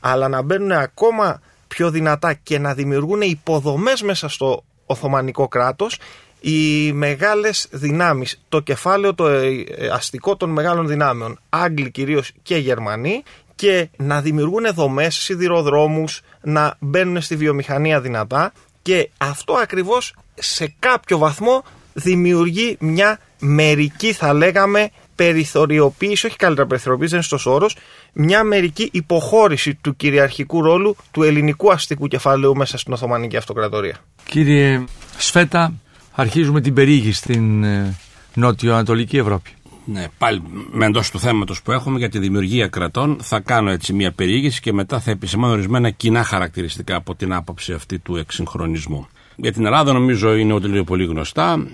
[0.00, 5.98] αλλά να μπαίνουν ακόμα πιο δυνατά και να δημιουργούν υποδομές μέσα στο Οθωμανικό κράτος
[6.40, 13.22] οι μεγάλες δυνάμεις, το κεφάλαιο το ε, αστικό των μεγάλων δυνάμεων, Άγγλοι κυρίως και Γερμανοί
[13.58, 21.18] και να δημιουργούν δομές, σιδηροδρόμους, να μπαίνουν στη βιομηχανία δυνατά και αυτό ακριβώς σε κάποιο
[21.18, 27.76] βαθμό δημιουργεί μια μερική θα λέγαμε περιθωριοποίηση, όχι καλύτερα περιθωριοποίηση, δεν είναι στο όρος,
[28.12, 33.96] μια μερική υποχώρηση του κυριαρχικού ρόλου του ελληνικού αστικού κεφαλαίου μέσα στην Οθωμανική Αυτοκρατορία.
[34.24, 34.84] Κύριε
[35.18, 35.72] Σφέτα,
[36.12, 37.96] αρχίζουμε την περίγη στην ε,
[38.34, 39.50] νότιο-ανατολική Ευρώπη.
[39.92, 43.92] Ναι, πάλι με εντός του θέματος που έχουμε για τη δημιουργία κρατών, θα κάνω έτσι
[43.92, 49.06] μια περιήγηση και μετά θα επισημάνω ορισμένα κοινά χαρακτηριστικά από την άποψη αυτή του εξυγχρονισμού.
[49.36, 51.66] Για την Ελλάδα, νομίζω είναι ότι λέει πολύ γνωστά.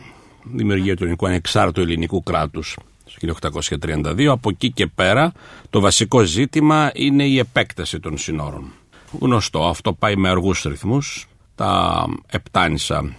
[0.42, 3.34] Δημιουργία του ελληνικού ανεξάρτητου ελληνικού κράτους το
[3.80, 4.24] 1832.
[4.24, 5.32] Από εκεί και πέρα,
[5.70, 8.72] το βασικό ζήτημα είναι η επέκταση των συνόρων.
[9.20, 11.26] Γνωστό, αυτό πάει με αργούς ρυθμούς.
[11.54, 13.16] Τα Επτάνησα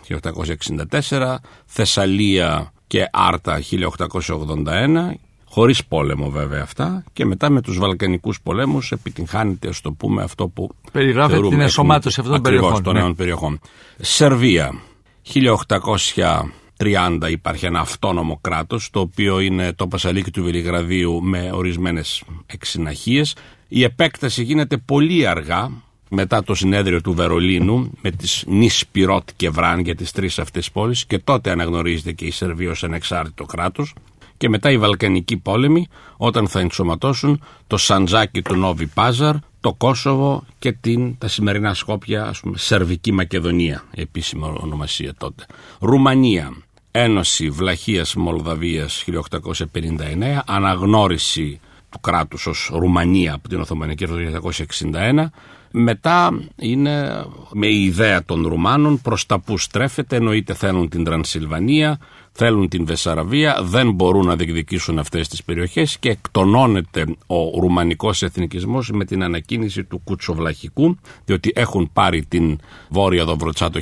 [1.10, 5.14] 1864, Θεσσαλία και Άρτα 1881
[5.56, 10.48] χωρίς πόλεμο βέβαια αυτά και μετά με τους Βαλκανικούς πολέμους επιτυγχάνεται ας το πούμε αυτό
[10.48, 12.84] που περιγράφεται την εσωμάτωση αυτών των περιοχών.
[12.84, 13.00] των ναι.
[13.00, 13.60] νέων περιοχών.
[13.98, 14.74] Σερβία
[16.78, 23.36] 1830 υπάρχει ένα αυτόνομο κράτος το οποίο είναι το Πασαλίκι του Βελιγραδίου με ορισμένες εξυναχίες.
[23.68, 25.72] Η επέκταση γίνεται πολύ αργά
[26.10, 30.72] μετά το συνέδριο του Βερολίνου με τις νης Πυρότ και Βράν για τις τρεις αυτές
[30.72, 33.94] πόλεις και τότε αναγνωρίζεται και η Σερβία ως ανεξάρτητο κράτος
[34.38, 35.88] και μετά οι Βαλκανικοί πόλεμοι
[36.18, 42.26] όταν θα ενσωματώσουν το Σαντζάκι του Νόβι Πάζαρ, το Κόσοβο και την, τα σημερινά Σκόπια,
[42.26, 45.46] ας πούμε, Σερβική Μακεδονία, επίσημη ονομασία τότε.
[45.80, 46.54] Ρουμανία,
[46.92, 55.26] Ένωση Βλαχίας Μολδαβίας 1859, αναγνώριση του κράτους ως Ρουμανία από την Οθωμανική το 1961
[55.78, 62.00] μετά είναι με η ιδέα των Ρουμάνων προς τα που στρέφεται, εννοείται θέλουν την Τρανσιλβανία,
[62.38, 68.92] θέλουν την Βεσσαραβία, δεν μπορούν να διεκδικήσουν αυτές τις περιοχές και εκτονώνεται ο ρουμανικός εθνικισμός
[68.92, 72.60] με την ανακοίνηση του Κουτσοβλαχικού, διότι έχουν πάρει την
[72.90, 73.82] Βόρεια Δοβροτσά το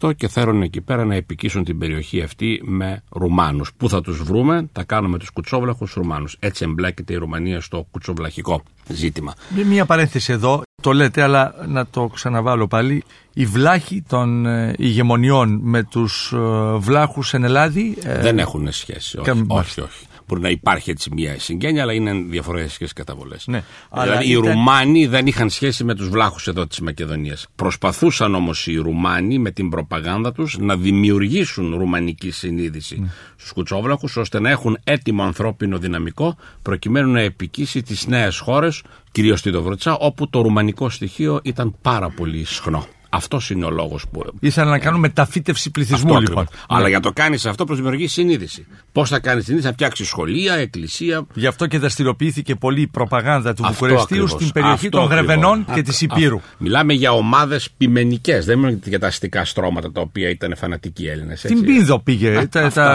[0.00, 3.72] 1878 και θέλουν εκεί πέρα να επικίσουν την περιοχή αυτή με Ρουμάνους.
[3.76, 6.36] Πού θα τους βρούμε, θα κάνουμε τους Κουτσόβλαχους Ρουμάνους.
[6.38, 9.34] Έτσι εμπλέκεται η Ρουμανία στο Κουτσοβλαχικό ζήτημα.
[9.66, 13.04] Μία παρένθεση εδώ, το λέτε, αλλά να το ξαναβάλω πάλι.
[13.40, 16.38] Η βλάχη των ε, ηγεμονιών με τους ε,
[16.76, 17.96] βλάχους εν Ελλάδη...
[18.02, 20.04] Ε, δεν έχουν σχέση, όχι, όχι, όχι.
[20.26, 23.46] Μπορεί να υπάρχει έτσι μια συγγένεια, αλλά είναι διαφορετικές καταβολές.
[23.46, 23.62] Ναι,
[24.02, 27.46] δηλαδή οι Ρουμάνοι δεν είχαν σχέση με τους βλάχους εδώ της Μακεδονίας.
[27.56, 33.08] Προσπαθούσαν όμως οι Ρουμάνοι με την προπαγάνδα τους να δημιουργήσουν ρουμανική συνείδηση ναι.
[33.36, 38.82] στους κουτσόβλαχους, ώστε να έχουν έτοιμο ανθρώπινο δυναμικό προκειμένου να επικίσει τις νέες χώρες,
[39.12, 42.86] κυρίως στη Δοβροτσά, όπου το ρουμανικό στοιχείο ήταν πάρα πολύ συχνό.
[43.12, 44.24] Αυτός είναι ο λόγος που.
[44.40, 46.48] Ήθελα να κάνουμε μεταφύτευση πληθυσμού, λοιπόν.
[46.68, 48.66] Αλλά για το κάνεις αυτό, προσδημιουργείς συνείδηση.
[48.92, 51.26] Πώς θα κάνεις συνείδηση, θα φτιάξεις σχολεία, εκκλησία.
[51.34, 56.00] Γι' αυτό και δραστηριοποιήθηκε πολύ η προπαγάνδα του Βουκουρεστίου στην περιοχή των Γρεβενών και της
[56.00, 56.40] Υπήρου.
[56.58, 58.40] Μιλάμε για ομάδες πειμενικέ.
[58.40, 61.38] Δεν μιλάμε για τα αστικά στρώματα τα οποία ήταν φανατικοί Έλληνες.
[61.38, 62.48] Στην Πίνδο πήγε.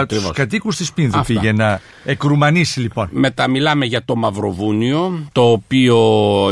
[0.08, 3.08] Τους κατοίκους της Πίνδο πήγε να εκρουμανίσει, λοιπόν.
[3.10, 5.96] Μετά μιλάμε για το Μαυροβούνιο, το οποίο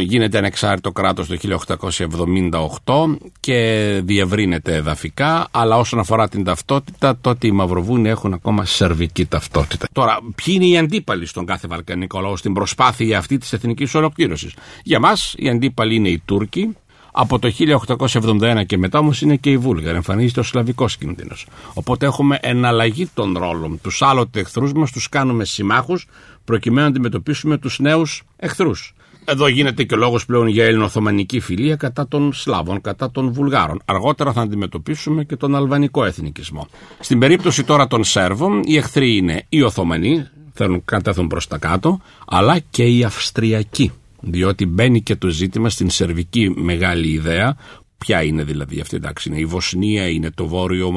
[0.00, 7.46] γίνεται ανεξάρτητο κράτος το 1878 και και διευρύνεται εδαφικά, αλλά όσον αφορά την ταυτότητα, τότε
[7.46, 9.86] οι Μαυροβούνοι έχουν ακόμα σερβική ταυτότητα.
[9.92, 14.54] Τώρα, ποιοι είναι οι αντίπαλοι στον κάθε Βαλκανικό λαό στην προσπάθεια αυτή της εθνικής ολοκλήρωσης;
[14.82, 16.76] Για μας, οι αντίπαλοι είναι οι Τούρκοι,
[17.12, 19.96] από το 1871 και μετά όμως είναι και οι Βούλγαροι.
[19.96, 21.46] Εμφανίζεται ο Σλαβικός κίνδυνος.
[21.74, 23.80] Οπότε έχουμε εναλλαγή των ρόλων.
[23.82, 26.06] Τους άλλοτε εχθρούς μας τους κάνουμε συμμάχους
[26.44, 28.94] προκειμένου να αντιμετωπίσουμε τους νέους εχθρούς.
[29.24, 33.80] Εδώ γίνεται και λόγος πλέον για ελληνοοθωμανική φιλία κατά των Σλάβων, κατά των Βουλγάρων.
[33.84, 36.68] Αργότερα θα αντιμετωπίσουμε και τον αλβανικό εθνικισμό.
[37.00, 42.00] Στην περίπτωση τώρα των Σέρβων, οι εχθροί είναι οι Οθωμανοί, θέλουν κατέθουν προς τα κάτω,
[42.26, 43.92] αλλά και οι Αυστριακοί.
[44.20, 47.56] Διότι μπαίνει και το ζήτημα στην σερβική μεγάλη ιδέα
[47.98, 50.92] Ποια είναι δηλαδή αυτή, εντάξει, είναι η Βοσνία, είναι το βόρειο,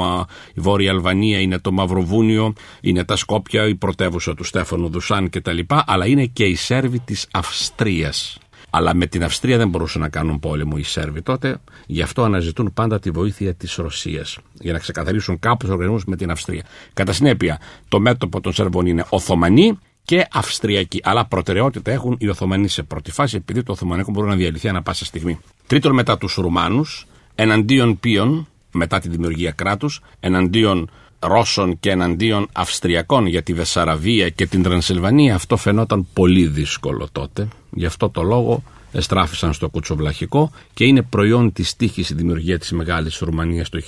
[0.53, 5.59] η Βόρεια Αλβανία, είναι το Μαυροβούνιο, είναι τα Σκόπια, η πρωτεύουσα του Στέφανου Δουσάν κτλ.
[5.67, 8.37] Αλλά είναι και οι Σέρβοι της Αυστρίας.
[8.69, 12.73] Αλλά με την Αυστρία δεν μπορούσαν να κάνουν πόλεμο οι Σέρβοι τότε, γι' αυτό αναζητούν
[12.73, 16.63] πάντα τη βοήθεια της Ρωσίας για να ξεκαθαρίσουν κάπου τους οργανισμούς με την Αυστρία.
[16.93, 21.01] Κατά συνέπεια, το μέτωπο των Σέρβων είναι Οθωμανοί και Αυστριακοί.
[21.03, 24.81] Αλλά προτεραιότητα έχουν οι Οθωμανοί σε πρώτη φάση, επειδή το Οθωμανικό μπορεί να διαλυθεί ανα
[24.81, 25.39] πάσα στιγμή.
[25.67, 30.89] Τρίτον, μετά τους Ρουμάνους, εναντίον ποιον, μετά τη δημιουργία κράτους, εναντίον
[31.19, 37.47] Ρώσων και εναντίον Αυστριακών για τη Βεσσαραβία και την Τρανσιλβανία, αυτό φαινόταν πολύ δύσκολο τότε.
[37.71, 42.71] Γι' αυτό το λόγο εστράφησαν στο κουτσοβλαχικό και είναι προϊόν της τύχης η δημιουργία της
[42.71, 43.79] Μεγάλης Ρουμανίας το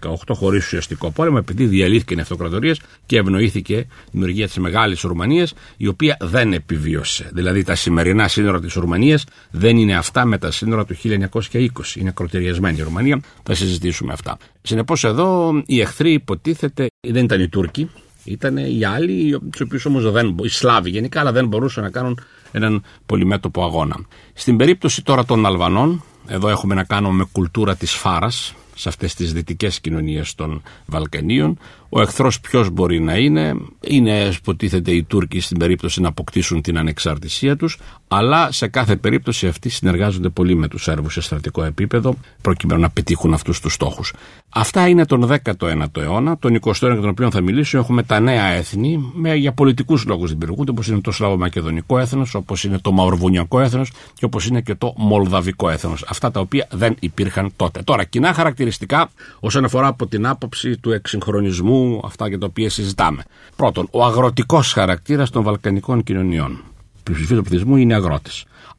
[0.00, 2.74] 1918 χωρίς ουσιαστικό πόλεμο, επειδή διαλύθηκαν οι αυτοκρατορίε
[3.06, 7.30] και ευνοήθηκε η δημιουργία της Μεγάλης Ρουμανίας, η οποία δεν επιβίωσε.
[7.32, 11.96] Δηλαδή τα σημερινά σύνορα της Ρουμανίας δεν είναι αυτά με τα σύνορα του 1920.
[11.96, 13.20] Είναι ακροτηριασμένη η Ρουμανία.
[13.42, 14.36] Θα συζητήσουμε αυτά.
[14.62, 17.90] Συνεπώς εδώ οι εχθροί υποτίθεται δεν ήταν οι Τούρκοι,
[18.24, 20.36] ήταν οι άλλοι, του οποίου όμως δεν.
[20.42, 22.20] οι Σλάβοι γενικά, αλλά δεν μπορούσαν να κάνουν
[22.52, 23.96] έναν πολυμέτωπο αγώνα.
[24.32, 29.14] Στην περίπτωση τώρα των Αλβανών, εδώ έχουμε να κάνουμε με κουλτούρα της φάρας, σε αυτές
[29.14, 31.58] τις δυτικές κοινωνίες των Βαλκανίων.
[31.92, 36.78] Ο εχθρός ποιος μπορεί να είναι, είναι υποτίθεται οι Τούρκοι στην περίπτωση να αποκτήσουν την
[36.78, 37.78] ανεξαρτησία τους,
[38.08, 42.90] αλλά σε κάθε περίπτωση αυτοί συνεργάζονται πολύ με τους Σέρβους σε στρατικό επίπεδο, προκειμένου να
[42.90, 44.12] πετύχουν αυτούς τους στόχους.
[44.48, 47.78] Αυτά είναι τον 19ο αιώνα, τον 20ο αιώνα για τον οποίο θα μιλήσω.
[47.78, 52.64] Έχουμε τα νέα έθνη, με, για πολιτικούς λόγους δημιουργούνται, όπως είναι το Σλαβομακεδονικό έθνος, όπως
[52.64, 56.04] είναι το Μαυροβουνιακό έθνος και όπως είναι και το Μολδαβικό έθνος.
[56.08, 57.82] Αυτά τα οποία δεν υπήρχαν τότε.
[57.82, 59.10] Τώρα, κοινά χαρακτηριστικά
[59.40, 63.22] όσον αφορά από την άποψη του εξυγχρονισμού, αυτά για τα οποία συζητάμε.
[63.56, 66.62] Πρώτον, ο αγροτικός χαρακτήρας των Βαλκανικών κοινωνιών.
[67.02, 68.30] Πλειοψηφία του πληθυσμού είναι αγρότε.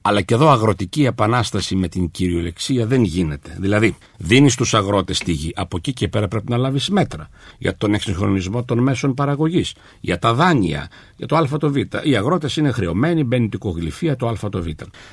[0.04, 3.58] Αλλά και εδώ αγροτική επανάσταση με την κυριολεξία δεν γίνεται.
[3.60, 5.52] Δηλαδή, δίνεις στους αγρότες τη γη.
[5.56, 10.20] Από εκεί και πέρα πρέπει να λάβεις μέτρα για τον εξυγχρονισμό των μέσων παραγωγής, για
[10.20, 11.76] τα δάνεια, για το ΑΒ.
[12.04, 14.66] Οι αγρότες είναι χρεωμένοι, μπαίνει την κογλυφία το ΑΒ.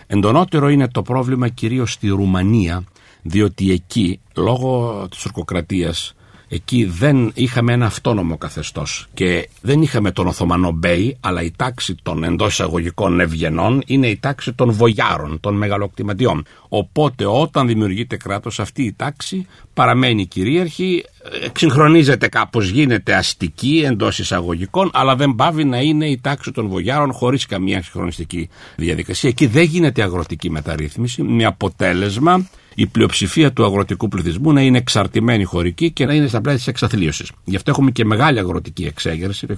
[0.07, 2.85] Εντονότερο είναι το πρόβλημα κυρίως στη Ρουμανία,
[3.23, 6.15] διότι εκεί, λόγω της ορκοκρατίας,
[6.49, 11.95] εκεί δεν είχαμε ένα αυτόνομο καθεστώς και δεν είχαμε τον Οθωμανό Μπέι, αλλά η τάξη
[12.03, 16.45] των εντός εισαγωγικών ευγενών είναι η τάξη των βογιάρων, των μεγαλοκτηματιών.
[16.69, 21.05] Οπότε όταν δημιουργείται κράτος, αυτή η τάξη παραμένει κυρίαρχη,
[21.45, 27.13] εξυγχρονίζεται κάπως, γίνεται αστική εντός εισαγωγικών, αλλά δεν πάβει να είναι η τάξη των βογιάρων
[27.13, 29.29] χωρίς καμία εξυγχρονιστική διαδικασία.
[29.29, 32.47] Εκεί δεν γίνεται αγροτική μεταρρύθμιση, με αποτέλεσμα
[32.81, 36.67] η πλειοψηφία του αγροτικού πληθυσμού να είναι εξαρτημένη χωρική και να είναι στα πλαίσια της
[36.67, 37.31] εξαθλίωσης.
[37.45, 39.57] Γι' αυτό έχουμε και μεγάλη αγροτική εξέγερση το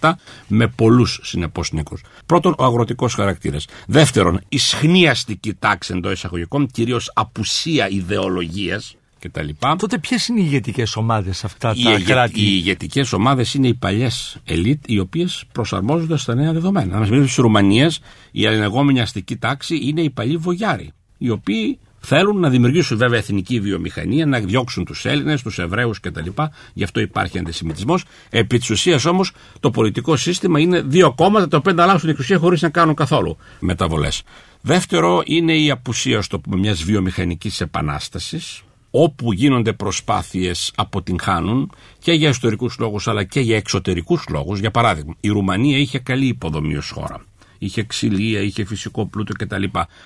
[0.00, 0.12] 1907
[0.48, 1.96] με πολλούς συνεπώς νεκρού.
[2.26, 3.66] Πρώτον, ο αγροτικός χαρακτήρας.
[3.86, 9.48] Δεύτερον, η σχνίαστική τάξη εντός εισαγωγικών, κυρίως απουσία ιδεολογίας κτλ.
[9.78, 13.68] Τότε ποιες είναι οι ηγετικές ομάδες αυτά Οι, τα ηγε- κράτη; οι ηγετικές ομάδες είναι
[13.68, 16.94] οι παλιές ελίτ, οι οποίες προσαρμόζονται στα νέα δεδομένα.
[16.96, 17.92] Αν μα μιλήσουμε τη Ρουμανία,
[18.30, 23.60] η αλληνεγόμενη αστική τάξη είναι οι παλιοί βογιάροι, οι οποίοι θέλουν να δημιουργήσουν βέβαια εθνική
[23.60, 26.28] βιομηχανία, να διώξουν τους Έλληνες, τους Εβραίους κτλ.
[26.72, 28.04] Γι' αυτό υπάρχει αντισημιτισμός.
[28.30, 32.62] Επί της ουσίας όμως το πολιτικό σύστημα είναι δύο κόμματα τα οποία ανταλλάσσουν εξουσία χωρίς
[32.62, 34.22] να κάνουν καθόλου μεταβολές.
[34.60, 42.28] Δεύτερο είναι η απουσία, στο πούμε, μιας βιομηχανικής επανάστασης, όπου γίνονται προσπάθειες αποτυγχάνουν και για
[42.28, 44.58] ιστορικούς λόγους αλλά και για εξωτερικούς λόγους.
[44.58, 47.20] Για παράδειγμα, η Ρουμανία είχε καλή υποδομή ως χώρα.
[47.58, 49.64] Είχε ξυλία, είχε φυσικό πλούτο κτλ.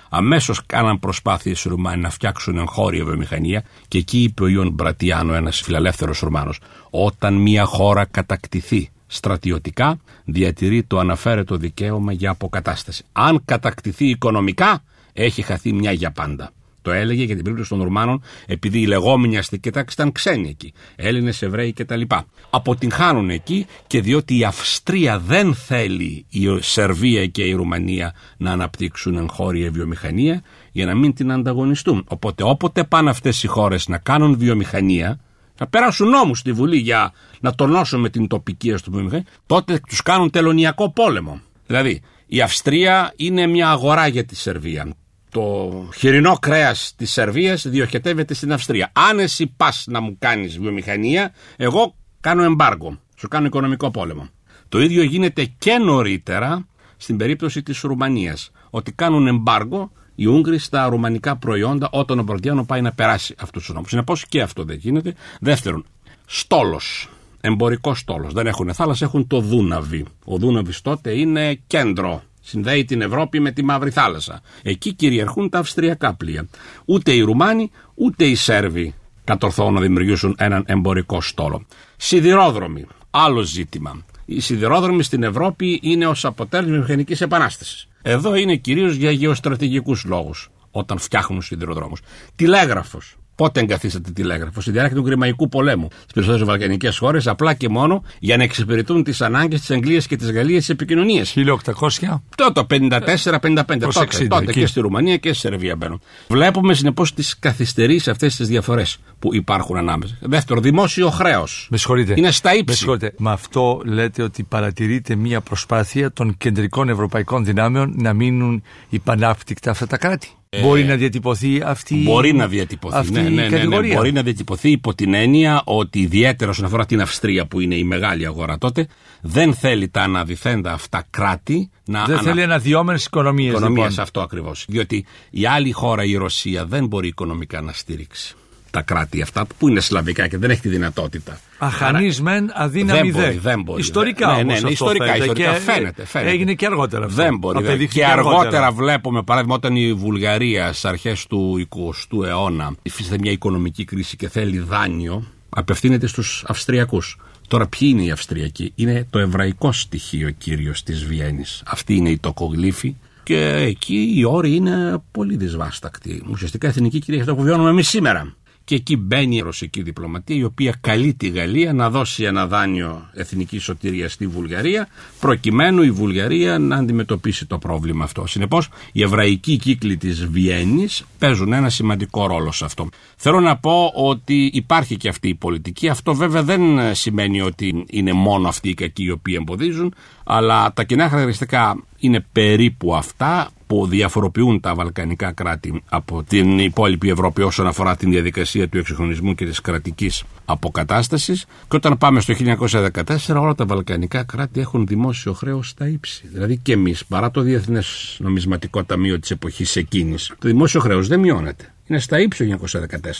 [0.09, 5.33] Αμέσως κάναν προσπάθειες οι Ρουμάνοι να φτιάξουν εγχώρια βιομηχανία και εκεί είπε ο Ιων Μπρατιάνο,
[5.33, 13.03] ένας φιλελεύθερος Ρουμάνος, όταν μια χώρα κατακτηθεί στρατιωτικά, διατηρεί το αναφέρετο δικαίωμα για αποκατάσταση.
[13.11, 14.83] Αν κατακτηθεί οικονομικά,
[15.13, 16.51] έχει χαθεί μια για πάντα.
[16.83, 20.73] Το έλεγε για την περίπτωση των Ρουμάνων, επειδή η λεγόμενη αστική τάξη ήταν ξένοι εκεί.
[20.95, 22.01] Έλληνες, Εβραίοι κτλ.
[22.49, 29.15] Αποτυγχάνουν εκεί και διότι η Αυστρία δεν θέλει η Σερβία και η Ρουμανία να αναπτύξουν
[29.15, 32.05] εγχώρια βιομηχανία για να μην την ανταγωνιστούν.
[32.07, 35.19] Οπότε όποτε πάνε αυτές οι χώρες να κάνουν βιομηχανία,
[35.59, 39.79] να περάσουν νόμους στη Βουλή για να τονώσουν την τοπική ας το πούμε, βιομηχανία, τότε
[39.87, 41.41] τους κάνουν τελωνιακό πόλεμο.
[41.67, 44.93] Δηλαδή, η Αυστρία είναι μια αγορά για τη Σερβία.
[45.33, 48.91] Το χοιρινό κρέας της Σερβίας διοχετεύεται στην Αυστρία.
[48.93, 52.99] Αν εσύ πας να μου κάνεις βιομηχανία, εγώ κάνω εμπάργκο.
[53.17, 54.27] Σου κάνω οικονομικό πόλεμο.
[54.69, 56.67] Το ίδιο γίνεται και νωρίτερα
[56.97, 58.51] στην περίπτωση της Ρουμανίας.
[58.69, 63.65] Ότι κάνουν εμπάργκο οι Ούγγροι στα ρουμανικά προϊόντα όταν ο Μπορδιάνο πάει να περάσει αυτούς
[63.65, 63.89] τους νόμους.
[63.89, 65.13] Συνεπώς και αυτό δεν γίνεται.
[65.39, 65.85] Δεύτερον,
[66.25, 67.09] στόλος.
[67.41, 68.33] Εμπορικός στόλος.
[68.33, 70.05] Δεν έχουν θάλασσα, έχουν το Δούναβι.
[70.25, 72.23] Ο Δούναβις τότε είναι κέντρο.
[72.45, 74.41] Συνδέει την Ευρώπη με τη Μαύρη Θάλασσα.
[74.63, 76.47] Εκεί κυριαρχούν τα αυστριακά πλοία.
[76.85, 81.65] Ούτε οι Ρουμάνοι, ούτε οι Σέρβοι κατορθώνουν να δημιουργήσουν έναν εμπορικό στόλο.
[81.97, 82.85] Σιδηρόδρομοι.
[83.09, 84.05] Άλλο ζήτημα.
[84.25, 87.87] Οι σιδηρόδρομοι στην Ευρώπη είναι ως αποτέλεσμα μηχανικής επανάστασης.
[88.01, 92.01] Εδώ είναι κυρίως για γεωστρατηγικούς λόγους όταν φτιάχνουν σιδηροδρόμους.
[92.35, 93.15] Τηλέγραφος.
[93.43, 98.03] Πότε εγκαθίσατε τηλέγραφος, στη διάρκεια του Κρημαϊκού πολέμου στις περισσότερες βαλκανικές χώρες, απλά και μόνο
[98.19, 101.33] για να εξυπηρετούν τις ανάγκες της Αγγλίας και της Γαλλίας στις επικοινωνίες.
[101.35, 102.23] 1800.
[102.35, 104.59] Τότε, 54-55, Προς τότε, 60, τότε εκεί.
[104.59, 106.01] και στη Ρουμανία και στη Σερβία μπαίνουν.
[106.27, 110.17] Βλέπουμε συνεπώς τις καθυστερήσεις αυτές τις διαφορές που υπάρχουν ανάμεσα.
[110.21, 111.67] Δεύτερο, δημόσιο χρέος.
[111.71, 112.13] Με συγχωρείτε.
[112.17, 112.77] Είναι στα Με ύψη.
[112.77, 113.13] συγχωρείτε.
[113.17, 119.87] Με αυτό λέτε ότι παρατηρείται μια προσπάθεια των κεντρικών ευρωπαϊκών δυνάμεων να μείνουν υπανάπτυκτα αυτά
[119.87, 120.27] τα κράτη.
[120.61, 122.97] Μπορεί να διατυπωθεί αυτή, Ε, Μπορεί να διατυπωθεί.
[122.97, 123.95] αυτή ναι, ναι, η ναι, ναι, κατηγορία.
[123.95, 127.83] Μπορεί να διατυπωθεί υπό την έννοια ότι ιδιαίτερα όσον αφορά την Αυστρία που είναι η
[127.83, 128.87] μεγάλη αγορά τότε,
[129.21, 133.51] δεν θέλει τα αναδυθέντα αυτά κράτη να Δεν ανα- θέλει αναδυόμενες οικονομίες.
[133.51, 134.03] οικονομία Λοιπόν.
[134.03, 134.65] αυτό ακριβώς.
[134.67, 138.35] Διότι η άλλη χώρα, η Ρωσία, δεν μπορεί οικονομικά να στηρίξει
[138.73, 141.39] τα κράτη αυτά που είναι σλαβικά και δεν έχει τη δυνατότητα.
[141.57, 143.27] Αχανής μεν, αδύναμη δεν δε.
[143.27, 143.81] μπορεί, δεν μπορεί.
[143.81, 146.31] Ιστορικά ναι, όμως ναι, ναι, αυτό ιστορικά, φαίνεται ιστορικά και φαίνεται, φαίνεται.
[146.31, 147.23] Έγινε και αργότερα αυτό.
[147.23, 147.57] Δεν μπορεί.
[147.57, 147.67] δεν.
[147.67, 153.31] Απεδείχθηκε Και αργότερα βλέπουμε, παράδειγμα, όταν η Βουλγαρία στις αρχές του 20ου αιώνα υφίσταται μια
[153.31, 157.17] οικονομική κρίση και θέλει δάνειο, απευθύνεται στους Αυστριακούς.
[157.47, 161.63] Τώρα, ποιοι είναι οι Αυστριακοί, Είναι το εβραϊκό στοιχείο κύριος της Βιέννης.
[161.65, 162.95] Αυτή είναι η τοκογλύφη.
[163.23, 166.23] Και εκεί οι όροι είναι πολύ δυσβάστακτοι.
[166.29, 168.35] Ουσιαστικά εθνική κυριαρχία αυτό που βιώνουμε εμείς σήμερα.
[168.65, 173.09] Και εκεί μπαίνει η ρωσική διπλωματία, η οποία καλεί τη Γαλλία να δώσει ένα δάνειο
[173.13, 174.87] εθνικής σωτηρίας στη Βουλγαρία,
[175.19, 178.27] προκειμένου η Βουλγαρία να αντιμετωπίσει το πρόβλημα αυτό.
[178.27, 182.89] Συνεπώς, οι εβραϊκοί κύκλοι της Βιέννης παίζουν ένα σημαντικό ρόλο σε αυτό.
[183.15, 185.89] Θέλω να πω ότι υπάρχει και αυτή η πολιτική.
[185.89, 186.61] Αυτό βέβαια δεν
[186.95, 189.93] σημαίνει ότι είναι μόνο αυτοί οι κακοί οι οποίοι εμποδίζουν,
[190.23, 197.09] αλλά τα κοινά χαρακτηριστικά είναι περίπου αυτά που διαφοροποιούν τα βαλκανικά κράτη από την υπόλοιπη
[197.09, 202.33] Ευρώπη όσον αφορά την διαδικασία του εξυγχρονισμού και της κρατικής αποκατάστασης και όταν πάμε στο
[202.37, 202.81] 1914
[203.29, 206.23] όλα τα βαλκανικά κράτη έχουν δημόσιο χρέος στα ύψη.
[206.31, 211.19] Δηλαδή και εμείς παρά το Διεθνές Νομισματικό Ταμείο της εποχής εκείνης το δημόσιο χρέος δεν
[211.19, 211.73] μειώνεται.
[211.87, 212.59] Είναι στα ύψη το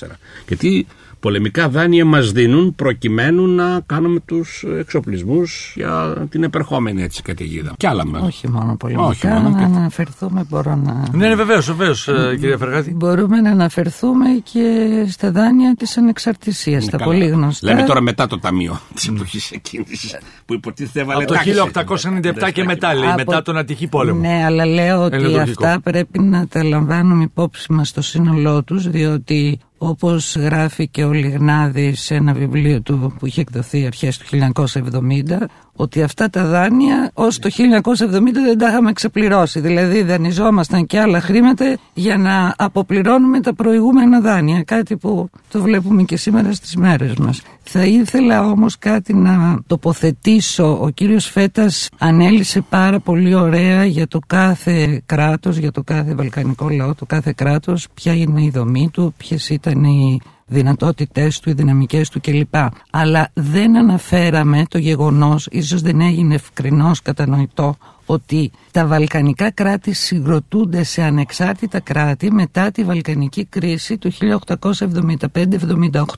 [0.03, 0.17] 1914.
[0.47, 0.87] Γιατί
[1.23, 7.73] πολεμικά δάνεια μας δίνουν προκειμένου να κάνουμε τους εξοπλισμούς για την επερχόμενη έτσι καταιγίδα.
[7.77, 8.25] Κι άλλα μέρη.
[8.25, 11.03] Όχι μόνο πολιτικά, Όχι μόνο να και- αναφερθούμε, μπορώ να...
[11.11, 12.09] Ναι, ναι, βεβαίως, βεβαίως,
[12.39, 12.93] κυρία Φεργάτη.
[12.93, 14.61] Μπορούμε να αναφερθούμε και
[15.09, 17.11] στα δάνεια της ανεξαρτησίας, τα Καλά.
[17.11, 17.67] πολύ γνωστά.
[17.67, 20.15] Λέμε τώρα μετά το ταμείο της εποχής εκείνης
[20.45, 22.09] που υποτίθεται έβαλε Από το τάξη.
[22.47, 24.19] 1897 και μετά, λέει, Από- μετά τον ατυχή πόλεμο.
[24.19, 25.65] Ναι, αλλά λέω ότι Ελληνοτουρκικό.
[25.67, 31.03] αυτά πρέπει να τα λαμβάνουμε υπόψη μας στο σύνολό εαυτό τους διότι όπως γράφει και
[31.03, 36.45] ο Λιγνάδης σε ένα βιβλίο του που είχε εκδοθεί αρχές του 1970 ότι αυτά τα
[36.45, 39.59] δάνεια ως το 1970 δεν τα είχαμε ξεπληρώσει.
[39.59, 44.63] Δηλαδή δανειζόμασταν και άλλα χρήματα για να αποπληρώνουμε τα προηγούμενα δάνεια.
[44.63, 47.41] Κάτι που το βλέπουμε και σήμερα στις μέρες μας.
[47.63, 50.77] Θα ήθελα όμως κάτι να τοποθετήσω.
[50.81, 56.69] Ο κύριος Φέτας ανέλησε πάρα πολύ ωραία για το κάθε κράτος για το κάθε βαλκανικό
[56.69, 57.87] λαό το κάθε κράτος.
[57.93, 62.55] Ποια είναι η δομή του ποιες ήταν ήταν οι δυνατότητές του, οι δυναμικές του κλπ.
[62.89, 70.83] Αλλά δεν αναφέραμε το γεγονός, ίσως δεν έγινε ευκρινώς κατανοητό, ότι τα βαλκανικά κράτη συγκροτούνται
[70.83, 74.11] σε ανεξάρτητα κράτη μετά τη βαλκανική κρίση του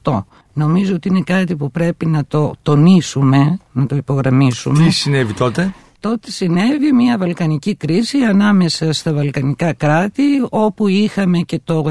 [0.01, 0.23] 1875-78.
[0.53, 4.85] Νομίζω ότι είναι κάτι που πρέπει να το τονίσουμε, να το υπογραμμίσουμε.
[4.85, 5.73] Τι συνέβη τότε;
[6.05, 11.83] Τότε συνέβη μια βαλκανική κρίση ανάμεσα στα βαλκανικά κράτη όπου είχαμε και το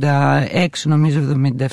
[0.00, 1.20] 76 νομίζω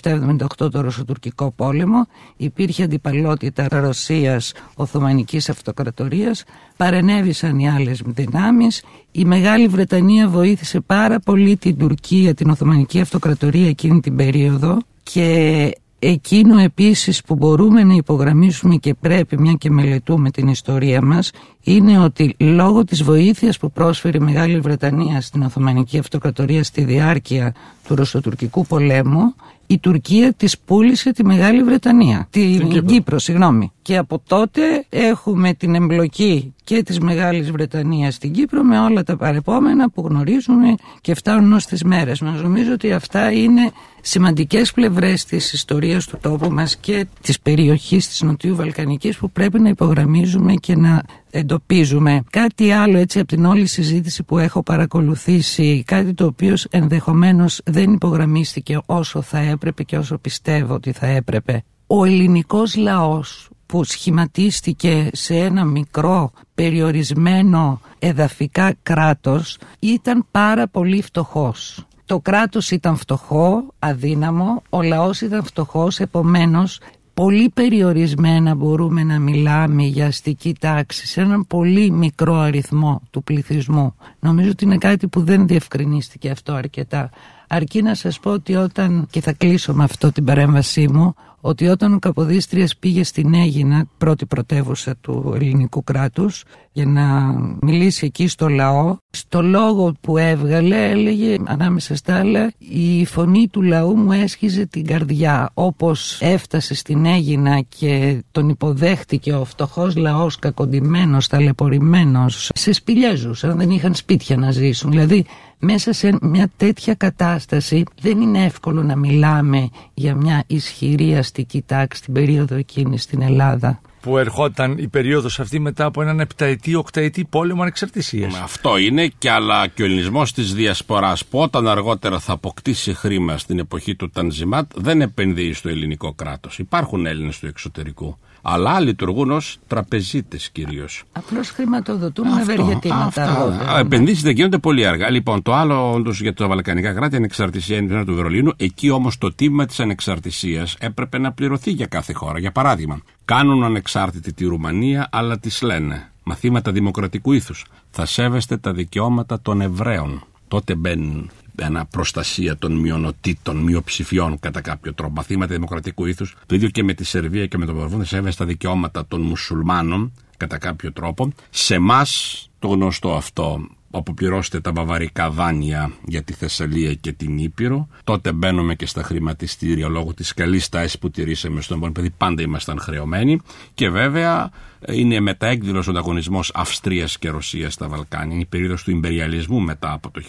[0.03, 2.07] 77-78 το Ρωσοτουρκικό πόλεμο.
[2.38, 6.43] Υπήρχε αντιπαλότητα Ρωσίας Οθωμανικής Αυτοκρατορίας.
[6.77, 8.84] Παρενέβησαν οι άλλες δυνάμεις.
[9.11, 14.77] Η Μεγάλη Βρετανία βοήθησε πάρα πολύ την Τουρκία την Οθωμανική Αυτοκρατορία εκείνη την περίοδο.
[15.03, 15.71] Και
[16.03, 21.31] Εκείνο επίσης που μπορούμε να υπογραμμίσουμε και πρέπει μια και μελετούμε την ιστορία μας
[21.63, 27.53] είναι ότι λόγω της βοήθειας που πρόσφερε η Μεγάλη Βρετανία στην Οθωμανική Αυτοκρατορία στη διάρκεια
[27.87, 29.35] του Ρωσοτουρκικού πολέμου
[29.67, 32.81] η Τουρκία της πούλησε τη Μεγάλη Βρετανία, την Κύπρο.
[32.81, 33.71] Κύπρο, συγγνώμη.
[33.91, 39.17] Και από τότε έχουμε την εμπλοκή και της Μεγάλης Βρετανίας στην Κύπρο με όλα τα
[39.17, 42.41] παρεπόμενα που γνωρίζουμε και φτάνουν ως τις μέρες μας.
[42.41, 43.71] Νομίζω ότι αυτά είναι
[44.01, 49.59] σημαντικές πλευρές της ιστορίας του τόπου μας και της περιοχής της Νοτιού Βαλκανικής που πρέπει
[49.59, 52.23] να υπογραμμίζουμε και να εντοπίζουμε.
[52.29, 57.93] Κάτι άλλο έτσι από την όλη συζήτηση που έχω παρακολουθήσει, κάτι το οποίο ενδεχομένως δεν
[57.93, 61.63] υπογραμμίστηκε όσο θα έπρεπε και όσο πιστεύω ότι θα έπρεπε.
[61.87, 71.86] Ο ελληνικός λαός που σχηματίστηκε σε ένα μικρό περιορισμένο εδαφικά κράτος ήταν πάρα πολύ φτωχός.
[72.05, 76.80] Το κράτος ήταν φτωχό, αδύναμο, ο λαός ήταν φτωχός, επομένως
[77.13, 83.95] πολύ περιορισμένα μπορούμε να μιλάμε για αστική τάξη σε έναν πολύ μικρό αριθμό του πληθυσμού.
[84.19, 87.09] Νομίζω ότι είναι κάτι που δεν διευκρινίστηκε αυτό αρκετά.
[87.47, 91.67] Αρκεί να σας πω ότι όταν, και θα κλείσω με αυτό την παρέμβασή μου, ότι
[91.67, 98.28] όταν ο Καποδίστριας πήγε στην Αίγινα, πρώτη πρωτεύουσα του ελληνικού κράτους, για να μιλήσει εκεί
[98.28, 104.11] στο λαό, στο λόγο που έβγαλε έλεγε ανάμεσα στα άλλα η φωνή του λαού μου
[104.11, 105.49] έσχιζε την καρδιά.
[105.53, 113.57] Όπως έφτασε στην Αίγινα και τον υποδέχτηκε ο φτωχός λαός κακοντημένος, ταλαιπωρημένος, σε σπηλιέζους, αν
[113.57, 114.91] δεν είχαν σπίτια να ζήσουν.
[114.91, 115.26] Δηλαδή
[115.59, 122.01] μέσα σε μια τέτοια κατάσταση δεν είναι εύκολο να μιλάμε για μια ισχυρή αστική τάξη
[122.01, 127.25] την περίοδο εκείνη στην Ελλάδα που ερχόταν η περίοδος αυτή μετά από έναν επταετή, οκταετή
[127.29, 128.35] πόλεμο ανεξαρτησίας.
[128.35, 133.37] Αυτό είναι και αλλά και ο ελληνισμός της διασποράς που όταν αργότερα θα αποκτήσει χρήμα
[133.37, 136.59] στην εποχή του Τανζιμάτ δεν επενδύει στο ελληνικό κράτος.
[136.59, 141.03] Υπάρχουν Έλληνες του εξωτερικού αλλά λειτουργούν ως τραπεζίτες κυρίως.
[141.11, 143.77] Απλώς χρηματοδοτούν με ευεργετήματα.
[143.79, 145.09] Επενδύσεις δεν γίνονται πολύ αργά.
[145.09, 148.51] Λοιπόν, το άλλο όντως για τα Βαλκανικά κράτη, ανεξαρτησία είναι του Βερολίνου.
[148.57, 152.39] Εκεί όμως το τίμημα της ανεξαρτησίας έπρεπε να πληρωθεί για κάθε χώρα.
[152.39, 157.65] Για παράδειγμα, κάνουν ανεξάρτητη τη Ρουμανία, αλλά τη λένε μαθήματα δημοκρατικού ήθους.
[157.91, 160.24] Θα σέβεστε τα δικαιώματα των Εβραίων.
[160.47, 165.13] Τότε μπαίνουν ένα προστασία των μειονοτήτων, μειοψηφιών κατά κάποιο τρόπο.
[165.13, 166.36] Μαθήματα δημοκρατικού ήθους.
[166.45, 168.05] Το ίδιο και με τη Σερβία και με τον Παπαδόπουλο.
[168.05, 171.34] Σέβεσαι τα δικαιώματα των μουσουλμάνων κατά κάποιο τρόπο.
[171.49, 177.87] Σε εμάς το γνωστό αυτό αποπληρώσετε τα βαβαρικά δάνεια για τη Θεσσαλία και την Ήπειρο.
[178.03, 182.13] Τότε μπαίνουμε και στα χρηματιστήρια λόγω της καλής τάσης που τηρήσαμε στον επόμενο παιδί.
[182.17, 183.39] Πάντα ήμασταν χρεωμένοι.
[183.73, 184.51] Και βέβαια
[184.87, 188.33] είναι μεταέκδηλος ο ανταγωνισμός Αυστρίας και Ρωσίας στα Βαλκάνια.
[188.33, 190.21] Είναι η περίοδος του υπεριαλισμού μετά από το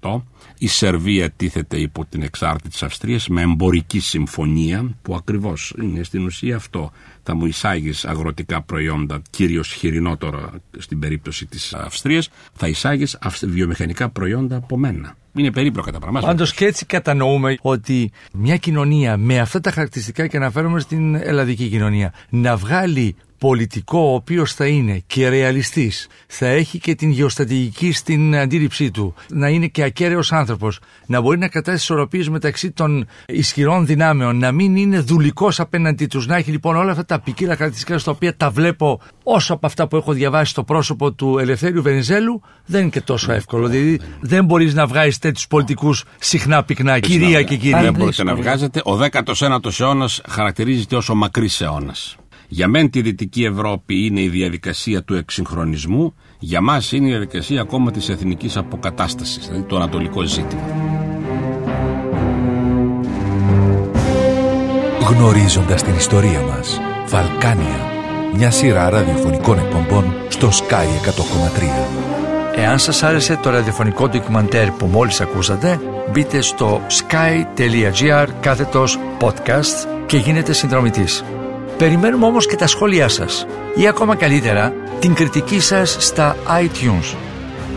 [0.00, 0.22] 1878.
[0.58, 6.24] Η Σερβία τίθεται υπό την εξάρτηση της Αυστρίας με εμπορική συμφωνία που ακριβώς είναι στην
[6.24, 6.92] ουσία αυτό.
[7.26, 14.56] Θα μου εισάγεις αγροτικά προϊόντα, κυρίως χοιρινότερο στην περίπτωση της Αυστρίας, θα εισάγεις βιομηχανικά προϊόντα
[14.56, 15.16] από μένα.
[15.34, 16.26] Είναι περίπλοκα τα πράγματα.
[16.26, 21.68] Πάντως και έτσι κατανοούμε ότι μια κοινωνία με αυτά τα χαρακτηριστικά και αναφέρομαι στην ελλαδική
[21.68, 23.16] κοινωνία να βγάλει
[23.46, 29.14] πολιτικό ο οποίος θα είναι και ρεαλιστής, θα έχει και την γεωστατηγική στην αντίληψή του,
[29.28, 34.52] να είναι και ακέραιος άνθρωπος, να μπορεί να κρατάσει ισορροπίες μεταξύ των ισχυρών δυνάμεων, να
[34.52, 38.36] μην είναι δουλικός απέναντί τους, να έχει λοιπόν όλα αυτά τα ποικίλα χαρακτηριστικά στα οποία
[38.36, 42.90] τα βλέπω όσο από αυτά που έχω διαβάσει στο πρόσωπο του Ελευθέριου Βενιζέλου, δεν είναι
[42.90, 43.68] και τόσο εύκολο.
[43.68, 47.82] Δηλαδή δεν μπορείς να βγάλεις τέτοιους πολιτικούς συχνά πυκνά, κυρία και κυρία.
[47.82, 48.82] Δεν μπορείτε να βγάζετε.
[48.84, 52.16] Ο 19ο αιώνας χαρακτηρίζεται ως ο μακρύς αιώνας.
[52.48, 57.60] Για μεν τη Δυτική Ευρώπη είναι η διαδικασία του εξυγχρονισμού, για μας είναι η διαδικασία
[57.60, 60.62] ακόμα της εθνικής αποκατάστασης, δηλαδή το ανατολικό ζήτημα.
[65.08, 66.80] Γνωρίζοντας την ιστορία μας.
[67.06, 67.92] Βαλκάνια.
[68.36, 72.14] Μια σειρά ραδιοφωνικών εκπομπών στο Sky 100,3.
[72.56, 75.80] Εάν σας άρεσε το ραδιοφωνικό ντοκιμαντέρ που μόλις ακούσατε,
[76.12, 81.24] μπείτε στο sky.gr κάθετος podcast και γίνετε συνδρομητής.
[81.78, 87.16] Περιμένουμε όμως και τα σχόλιά σας ή ακόμα καλύτερα την κριτική σας στα iTunes.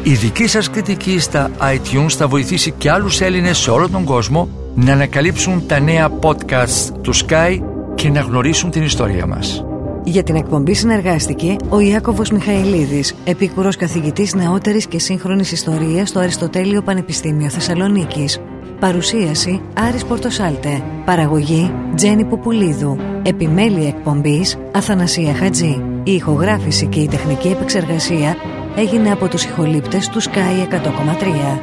[0.03, 4.49] Η δική σας κριτική στα iTunes θα βοηθήσει και άλλους Έλληνες σε όλο τον κόσμο
[4.75, 7.59] να ανακαλύψουν τα νέα podcasts του Sky
[7.95, 9.63] και να γνωρίσουν την ιστορία μας.
[10.03, 16.81] Για την εκπομπή συνεργάστηκε ο Ιάκωβος Μιχαηλίδης, επίκουρος καθηγητής νεότερης και σύγχρονης ιστορίας στο Αριστοτέλειο
[16.81, 18.39] Πανεπιστήμιο Θεσσαλονίκης.
[18.79, 20.83] Παρουσίαση Άρης Πορτοσάλτε.
[21.05, 22.97] Παραγωγή Τζένι Ποπουλίδου.
[23.23, 25.83] Επιμέλεια εκπομπής Αθανασία Χατζή.
[26.03, 28.35] Η ηχογράφηση και η τεχνική επεξεργασία
[28.75, 31.59] έγινε από τους ηχολήπτες του Sky 100,3.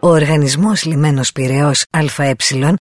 [0.00, 2.34] Ο Οργανισμός Λιμένος Πυραιός ΑΕ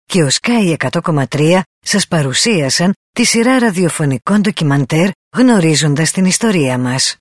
[0.05, 7.19] και ο Sky 100,3 σας παρουσίασαν τη σειρά ραδιοφωνικών ντοκιμαντέρ γνωρίζοντας την ιστορία μας.